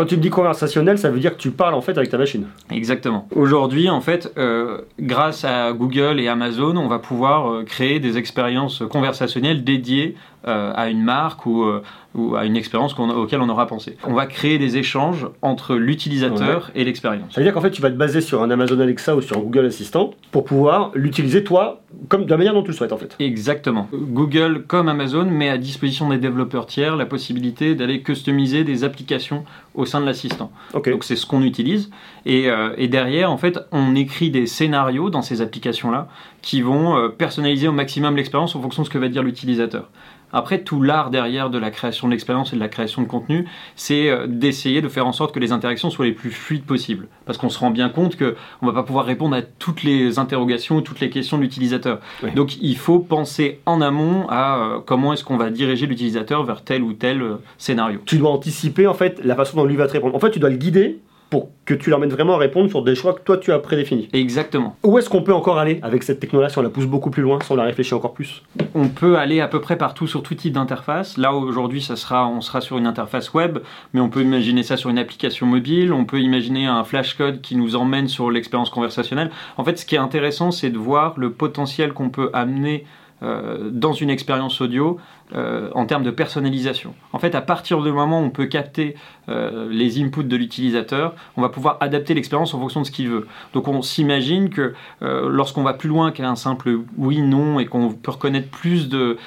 Quand 0.00 0.06
tu 0.06 0.16
me 0.16 0.22
dis 0.22 0.30
conversationnel, 0.30 0.96
ça 0.96 1.10
veut 1.10 1.20
dire 1.20 1.36
que 1.36 1.42
tu 1.42 1.50
parles 1.50 1.74
en 1.74 1.82
fait 1.82 1.98
avec 1.98 2.08
ta 2.08 2.16
machine. 2.16 2.46
Exactement. 2.70 3.28
Aujourd'hui, 3.36 3.90
en 3.90 4.00
fait, 4.00 4.32
euh, 4.38 4.78
grâce 4.98 5.44
à 5.44 5.74
Google 5.74 6.18
et 6.20 6.26
Amazon, 6.26 6.74
on 6.78 6.88
va 6.88 6.98
pouvoir 6.98 7.52
euh, 7.52 7.64
créer 7.64 8.00
des 8.00 8.16
expériences 8.16 8.82
conversationnelles 8.90 9.62
dédiées 9.62 10.14
euh, 10.48 10.72
à 10.74 10.88
une 10.88 11.02
marque 11.02 11.44
ou, 11.44 11.66
ou 12.14 12.34
à 12.34 12.46
une 12.46 12.56
expérience 12.56 12.94
qu'on- 12.94 13.10
auquel 13.10 13.42
on 13.42 13.48
aura 13.50 13.66
pensé. 13.66 13.98
On 14.06 14.14
va 14.14 14.24
créer 14.24 14.56
des 14.56 14.78
échanges 14.78 15.26
entre 15.42 15.74
l'utilisateur 15.74 16.70
et 16.74 16.84
l'expérience. 16.84 17.34
Ça 17.34 17.42
veut 17.42 17.44
dire 17.44 17.52
qu'en 17.52 17.60
fait, 17.60 17.70
tu 17.70 17.82
vas 17.82 17.90
te 17.90 17.96
baser 17.96 18.22
sur 18.22 18.42
un 18.42 18.50
Amazon 18.50 18.80
Alexa 18.80 19.14
ou 19.14 19.20
sur 19.20 19.36
un 19.36 19.40
Google 19.40 19.66
Assistant 19.66 20.12
pour 20.32 20.44
pouvoir 20.44 20.92
l'utiliser 20.94 21.44
toi 21.44 21.82
comme 22.08 22.24
de 22.24 22.30
la 22.30 22.38
manière 22.38 22.54
dont 22.54 22.62
tu 22.62 22.68
le 22.68 22.72
souhaites 22.76 22.92
en 22.92 22.96
fait. 22.96 23.16
Exactement. 23.18 23.88
Google 23.92 24.62
comme 24.66 24.88
Amazon 24.88 25.24
met 25.26 25.50
à 25.50 25.58
disposition 25.58 26.08
des 26.08 26.18
développeurs 26.18 26.64
tiers 26.64 26.96
la 26.96 27.04
possibilité 27.04 27.74
d'aller 27.74 28.00
customiser 28.00 28.64
des 28.64 28.82
applications 28.84 29.44
au 29.74 29.84
sein 29.84 30.00
de 30.00 30.06
l'assistant. 30.06 30.50
Donc 30.74 31.04
c'est 31.04 31.16
ce 31.16 31.26
qu'on 31.26 31.42
utilise. 31.42 31.90
Et, 32.26 32.50
euh, 32.50 32.74
et 32.76 32.88
derrière, 32.88 33.30
en 33.30 33.36
fait, 33.36 33.58
on 33.72 33.94
écrit 33.94 34.30
des 34.30 34.46
scénarios 34.46 35.10
dans 35.10 35.22
ces 35.22 35.40
applications-là 35.40 36.08
qui 36.42 36.62
vont 36.62 36.96
euh, 36.96 37.08
personnaliser 37.08 37.68
au 37.68 37.72
maximum 37.72 38.16
l'expérience 38.16 38.54
en 38.56 38.62
fonction 38.62 38.82
de 38.82 38.88
ce 38.88 38.92
que 38.92 38.98
va 38.98 39.08
dire 39.08 39.22
l'utilisateur. 39.22 39.88
Après, 40.32 40.62
tout 40.62 40.82
l'art 40.82 41.10
derrière 41.10 41.50
de 41.50 41.58
la 41.58 41.70
création 41.70 42.06
de 42.06 42.12
l'expérience 42.12 42.52
et 42.52 42.56
de 42.56 42.60
la 42.60 42.68
création 42.68 43.02
de 43.02 43.06
contenu, 43.06 43.46
c'est 43.76 44.08
euh, 44.08 44.26
d'essayer 44.26 44.80
de 44.80 44.88
faire 44.88 45.06
en 45.06 45.12
sorte 45.12 45.34
que 45.34 45.40
les 45.40 45.52
interactions 45.52 45.90
soient 45.90 46.04
les 46.04 46.12
plus 46.12 46.30
fluides 46.30 46.64
possibles. 46.64 47.08
Parce 47.26 47.38
qu'on 47.38 47.48
se 47.48 47.58
rend 47.58 47.70
bien 47.70 47.88
compte 47.88 48.16
qu'on 48.16 48.66
ne 48.66 48.66
va 48.66 48.72
pas 48.72 48.82
pouvoir 48.82 49.04
répondre 49.04 49.36
à 49.36 49.42
toutes 49.42 49.82
les 49.82 50.18
interrogations 50.18 50.76
ou 50.76 50.80
toutes 50.80 51.00
les 51.00 51.10
questions 51.10 51.36
de 51.36 51.42
l'utilisateur. 51.42 52.00
Donc 52.34 52.56
il 52.60 52.76
faut 52.76 52.98
penser 52.98 53.60
en 53.66 53.80
amont 53.80 54.26
à 54.28 54.58
euh, 54.58 54.80
comment 54.84 55.12
est-ce 55.12 55.24
qu'on 55.24 55.36
va 55.36 55.50
diriger 55.50 55.86
l'utilisateur 55.86 56.44
vers 56.44 56.62
tel 56.62 56.82
ou 56.82 56.92
tel 56.92 57.22
euh, 57.22 57.36
scénario. 57.58 58.00
Tu 58.06 58.18
dois 58.18 58.30
anticiper 58.30 58.86
en 58.86 58.94
fait 58.94 59.20
la 59.24 59.34
façon 59.34 59.56
dont 59.56 59.64
lui 59.64 59.76
va 59.76 59.86
te 59.86 59.92
répondre. 59.92 60.14
En 60.14 60.20
fait, 60.20 60.30
tu 60.30 60.38
dois 60.38 60.50
le 60.50 60.56
guider 60.56 61.00
pour 61.30 61.50
que 61.64 61.74
tu 61.74 61.90
l'emmènes 61.90 62.10
vraiment 62.10 62.34
à 62.34 62.38
répondre 62.38 62.68
sur 62.68 62.82
des 62.82 62.96
choix 62.96 63.14
que 63.14 63.20
toi 63.20 63.38
tu 63.38 63.52
as 63.52 63.58
prédéfinis. 63.60 64.08
Exactement. 64.12 64.76
Où 64.82 64.98
est-ce 64.98 65.08
qu'on 65.08 65.22
peut 65.22 65.32
encore 65.32 65.58
aller 65.58 65.78
avec 65.82 66.02
cette 66.02 66.18
technologie 66.18 66.52
si 66.52 66.58
on 66.58 66.62
la 66.62 66.70
pousse 66.70 66.86
beaucoup 66.86 67.10
plus 67.10 67.22
loin, 67.22 67.38
si 67.40 67.52
on 67.52 67.56
la 67.56 67.62
réfléchit 67.62 67.94
encore 67.94 68.12
plus? 68.12 68.42
On 68.74 68.88
peut 68.88 69.16
aller 69.16 69.40
à 69.40 69.46
peu 69.46 69.60
près 69.60 69.78
partout 69.78 70.08
sur 70.08 70.22
tout 70.22 70.34
type 70.34 70.52
d'interface. 70.54 71.16
Là 71.16 71.32
aujourd'hui, 71.32 71.80
ça 71.80 71.94
sera, 71.94 72.26
on 72.26 72.40
sera 72.40 72.60
sur 72.60 72.76
une 72.78 72.86
interface 72.86 73.32
web, 73.32 73.60
mais 73.94 74.00
on 74.00 74.08
peut 74.08 74.22
imaginer 74.22 74.64
ça 74.64 74.76
sur 74.76 74.90
une 74.90 74.98
application 74.98 75.46
mobile. 75.46 75.92
On 75.92 76.04
peut 76.04 76.20
imaginer 76.20 76.66
un 76.66 76.82
flashcode 76.82 77.40
qui 77.40 77.54
nous 77.54 77.76
emmène 77.76 78.08
sur 78.08 78.30
l'expérience 78.30 78.70
conversationnelle. 78.70 79.30
En 79.56 79.64
fait, 79.64 79.78
ce 79.78 79.86
qui 79.86 79.94
est 79.94 79.98
intéressant, 79.98 80.50
c'est 80.50 80.70
de 80.70 80.78
voir 80.78 81.14
le 81.16 81.30
potentiel 81.30 81.92
qu'on 81.92 82.10
peut 82.10 82.30
amener 82.32 82.84
euh, 83.22 83.68
dans 83.70 83.92
une 83.92 84.08
expérience 84.08 84.62
audio 84.62 84.98
euh, 85.34 85.70
en 85.74 85.86
termes 85.86 86.02
de 86.02 86.10
personnalisation. 86.10 86.94
En 87.12 87.20
fait, 87.20 87.36
à 87.36 87.40
partir 87.40 87.80
du 87.80 87.92
moment 87.92 88.20
où 88.20 88.24
on 88.24 88.30
peut 88.30 88.46
capter 88.46 88.96
euh, 89.28 89.68
les 89.70 90.02
inputs 90.02 90.24
de 90.24 90.36
l'utilisateur, 90.36 91.14
on 91.36 91.42
va 91.42 91.48
pouvoir 91.48 91.76
adapter 91.80 92.14
l'expérience 92.14 92.52
en 92.52 92.58
fonction 92.58 92.80
de 92.80 92.86
ce 92.86 92.90
qu'il 92.90 93.08
veut. 93.08 93.28
Donc 93.54 93.68
on 93.68 93.80
s'imagine 93.80 94.50
que 94.50 94.74
euh, 95.02 95.28
lorsqu'on 95.28 95.62
va 95.62 95.74
plus 95.74 95.88
loin 95.88 96.10
qu'un 96.10 96.34
simple 96.34 96.80
oui, 96.96 97.22
non, 97.22 97.60
et 97.60 97.66
qu'on 97.66 97.90
peut 97.92 98.10
reconnaître 98.10 98.48
plus 98.48 98.88
de, 98.88 99.18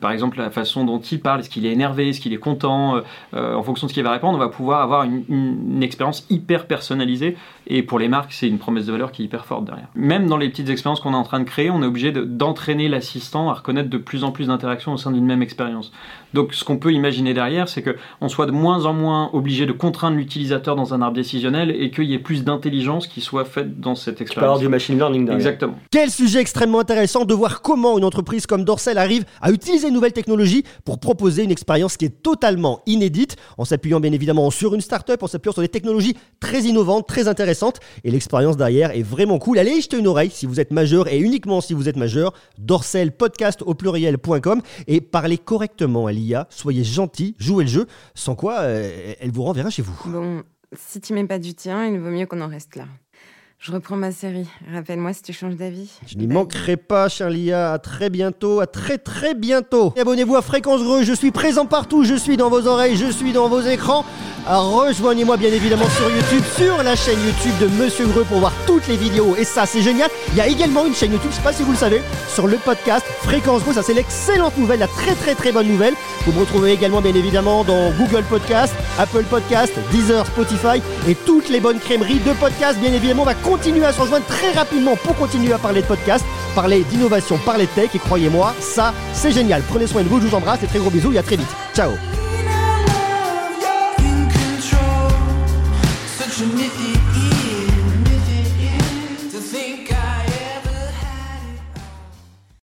par 0.00 0.10
exemple, 0.10 0.38
la 0.38 0.50
façon 0.50 0.84
dont 0.84 0.98
il 0.98 1.20
parle, 1.20 1.40
est-ce 1.40 1.50
qu'il 1.50 1.64
est 1.64 1.72
énervé, 1.72 2.08
est-ce 2.08 2.20
qu'il 2.20 2.32
est 2.32 2.38
content, 2.38 3.00
en 3.32 3.62
fonction 3.62 3.86
de 3.86 3.90
ce 3.90 3.94
qu'il 3.94 4.02
va 4.02 4.12
répondre, 4.12 4.36
on 4.36 4.40
va 4.40 4.48
pouvoir 4.48 4.80
avoir 4.82 5.04
une, 5.04 5.82
expérience 5.82 6.26
hyper 6.28 6.66
personnalisée. 6.66 7.36
Et 7.66 7.82
pour 7.82 7.98
les 7.98 8.08
marques, 8.08 8.32
c'est 8.32 8.48
une 8.48 8.58
promesse 8.58 8.86
de 8.86 8.92
valeur 8.92 9.12
qui 9.12 9.22
est 9.22 9.24
hyper 9.24 9.46
forte 9.46 9.64
derrière. 9.64 9.88
Même 9.94 10.26
dans 10.26 10.36
les 10.36 10.48
petites 10.48 10.68
expériences 10.68 11.00
qu'on 11.00 11.12
est 11.12 11.16
en 11.16 11.22
train 11.22 11.40
de 11.40 11.44
créer, 11.44 11.70
on 11.70 11.82
est 11.82 11.86
obligé 11.86 12.12
de- 12.12 12.24
d'entraîner 12.24 12.88
l'assistant 12.88 13.48
à 13.48 13.54
reconnaître 13.54 13.88
de 13.88 13.98
plus 13.98 14.24
en 14.24 14.32
plus 14.32 14.48
d'interactions 14.48 14.92
au 14.92 14.96
sein 14.96 15.10
d'une 15.20 15.28
même 15.28 15.42
expérience. 15.42 15.92
Donc 16.34 16.54
ce 16.54 16.64
qu'on 16.64 16.76
peut 16.78 16.92
imaginer 16.92 17.34
derrière, 17.34 17.68
c'est 17.68 17.82
qu'on 17.82 18.28
soit 18.28 18.46
de 18.46 18.52
moins 18.52 18.86
en 18.86 18.92
moins 18.92 19.30
obligé 19.32 19.66
de 19.66 19.72
contraindre 19.72 20.16
l'utilisateur 20.16 20.76
dans 20.76 20.94
un 20.94 21.02
arbre 21.02 21.16
décisionnel 21.16 21.70
et 21.70 21.90
qu'il 21.90 22.04
y 22.04 22.14
ait 22.14 22.18
plus 22.18 22.44
d'intelligence 22.44 23.06
qui 23.06 23.20
soit 23.20 23.44
faite 23.44 23.80
dans 23.80 23.94
cette 23.94 24.16
Tu 24.16 24.24
peux 24.24 24.30
avoir 24.40 24.56
expérience. 24.56 24.60
du 24.60 24.68
machine 24.68 24.96
learning 24.96 25.24
derrière. 25.26 25.46
Exactement. 25.46 25.74
Quel 25.90 26.10
sujet 26.10 26.40
extrêmement 26.40 26.80
intéressant 26.80 27.24
de 27.24 27.34
voir 27.34 27.62
comment 27.62 27.98
une 27.98 28.04
entreprise 28.04 28.46
comme 28.46 28.64
Dorsel 28.64 28.98
arrive 28.98 29.24
à 29.40 29.50
utiliser 29.50 29.88
une 29.88 29.94
nouvelle 29.94 30.12
technologie 30.12 30.64
pour 30.84 31.00
proposer 31.00 31.42
une 31.42 31.50
expérience 31.50 31.96
qui 31.96 32.04
est 32.06 32.22
totalement 32.22 32.80
inédite, 32.86 33.36
en 33.58 33.64
s'appuyant 33.64 34.00
bien 34.00 34.12
évidemment 34.12 34.50
sur 34.50 34.74
une 34.74 34.80
startup, 34.80 35.22
en 35.22 35.26
s'appuyant 35.26 35.52
sur 35.52 35.62
des 35.62 35.68
technologies 35.68 36.14
très 36.38 36.62
innovantes, 36.62 37.06
très 37.06 37.28
intéressantes. 37.28 37.80
Et 38.04 38.10
l'expérience 38.10 38.56
derrière 38.56 38.96
est 38.96 39.02
vraiment 39.02 39.38
cool. 39.38 39.58
Allez 39.58 39.72
y 39.72 39.80
jeter 39.82 39.98
une 39.98 40.06
oreille 40.06 40.30
si 40.30 40.46
vous 40.46 40.60
êtes 40.60 40.70
majeur 40.70 41.12
et 41.12 41.18
uniquement 41.18 41.60
si 41.60 41.74
vous 41.74 41.88
êtes 41.88 41.96
majeur. 41.96 42.32
Dorsel 42.58 43.12
podcast 43.12 43.62
au 43.66 43.74
pluriel.com 43.74 44.62
et 44.86 45.00
parlez 45.10 45.38
correctement 45.38 46.06
à 46.06 46.12
l'IA. 46.12 46.46
Soyez 46.50 46.84
gentil, 46.84 47.34
jouez 47.38 47.64
le 47.64 47.70
jeu, 47.70 47.86
sans 48.14 48.34
quoi 48.34 48.60
euh, 48.60 49.14
elle 49.20 49.32
vous 49.32 49.42
renverra 49.42 49.70
chez 49.70 49.82
vous. 49.82 49.96
Bon, 50.06 50.42
si 50.72 51.00
tu 51.00 51.12
mets 51.12 51.26
pas 51.26 51.38
du 51.38 51.54
tien, 51.54 51.86
il 51.86 51.98
vaut 51.98 52.10
mieux 52.10 52.26
qu'on 52.26 52.40
en 52.40 52.48
reste 52.48 52.76
là. 52.76 52.84
Je 53.62 53.72
reprends 53.72 53.96
ma 53.96 54.10
série. 54.10 54.46
Rappelle-moi 54.72 55.12
si 55.12 55.20
tu 55.20 55.34
changes 55.34 55.54
d'avis. 55.54 55.90
Je 56.06 56.16
n'y 56.16 56.26
manquerai 56.26 56.78
pas, 56.78 57.10
cher 57.10 57.28
Lia. 57.28 57.74
À 57.74 57.78
très 57.78 58.08
bientôt, 58.08 58.60
à 58.60 58.66
très 58.66 58.96
très 58.96 59.34
bientôt. 59.34 59.92
Abonnez-vous 60.00 60.34
à 60.34 60.40
Fréquence 60.40 60.82
Greux. 60.82 61.04
Je 61.04 61.12
suis 61.12 61.30
présent 61.30 61.66
partout. 61.66 62.02
Je 62.02 62.14
suis 62.14 62.38
dans 62.38 62.48
vos 62.48 62.66
oreilles. 62.66 62.96
Je 62.96 63.10
suis 63.10 63.34
dans 63.34 63.50
vos 63.50 63.60
écrans. 63.60 64.06
Rejoignez-moi 64.46 65.36
bien 65.36 65.52
évidemment 65.52 65.88
sur 65.90 66.08
YouTube, 66.08 66.42
sur 66.56 66.82
la 66.82 66.96
chaîne 66.96 67.18
YouTube 67.20 67.52
de 67.60 67.66
Monsieur 67.82 68.06
Greux 68.06 68.24
pour 68.24 68.38
voir 68.38 68.54
toutes 68.66 68.88
les 68.88 68.96
vidéos. 68.96 69.36
Et 69.36 69.44
ça, 69.44 69.66
c'est 69.66 69.82
génial. 69.82 70.08
Il 70.30 70.38
y 70.38 70.40
a 70.40 70.46
également 70.46 70.86
une 70.86 70.94
chaîne 70.94 71.12
YouTube, 71.12 71.30
je 71.30 71.36
sais 71.36 71.42
pas 71.42 71.52
si 71.52 71.62
vous 71.62 71.72
le 71.72 71.76
savez, 71.76 72.00
sur 72.28 72.46
le 72.46 72.56
podcast 72.56 73.04
Fréquence 73.22 73.62
Greux. 73.62 73.74
Ça, 73.74 73.82
c'est 73.82 73.92
l'excellente 73.92 74.56
nouvelle, 74.56 74.80
la 74.80 74.88
très 74.88 75.14
très 75.14 75.34
très 75.34 75.52
bonne 75.52 75.68
nouvelle. 75.68 75.92
Vous 76.24 76.32
me 76.32 76.40
retrouvez 76.40 76.72
également 76.72 77.02
bien 77.02 77.14
évidemment 77.14 77.64
dans 77.64 77.90
Google 77.92 78.24
Podcast, 78.24 78.74
Apple 78.98 79.24
Podcast, 79.24 79.74
Deezer, 79.92 80.26
Spotify 80.26 80.80
et 81.06 81.14
toutes 81.14 81.50
les 81.50 81.60
bonnes 81.60 81.78
crèmeries 81.78 82.20
de 82.20 82.32
podcasts. 82.32 82.80
Bien 82.80 82.94
évidemment, 82.94 83.22
on 83.22 83.26
va 83.26 83.34
continuer 83.50 83.84
à 83.84 83.92
se 83.92 84.00
rejoindre 84.00 84.26
très 84.26 84.52
rapidement 84.52 84.94
pour 84.94 85.16
continuer 85.16 85.52
à 85.52 85.58
parler 85.58 85.82
de 85.82 85.86
podcast, 85.86 86.24
parler 86.54 86.84
d'innovation, 86.84 87.36
parler 87.38 87.66
de 87.66 87.70
tech. 87.70 87.90
Et 87.94 87.98
croyez-moi, 87.98 88.54
ça, 88.60 88.94
c'est 89.12 89.32
génial. 89.32 89.62
Prenez 89.68 89.88
soin 89.88 90.04
de 90.04 90.08
vous, 90.08 90.20
je 90.20 90.28
vous 90.28 90.36
embrasse 90.36 90.62
et 90.62 90.68
très 90.68 90.78
gros 90.78 90.90
bisous 90.90 91.12
et 91.12 91.18
à 91.18 91.22
très 91.22 91.36
vite. 91.36 91.50
Ciao 91.74 91.90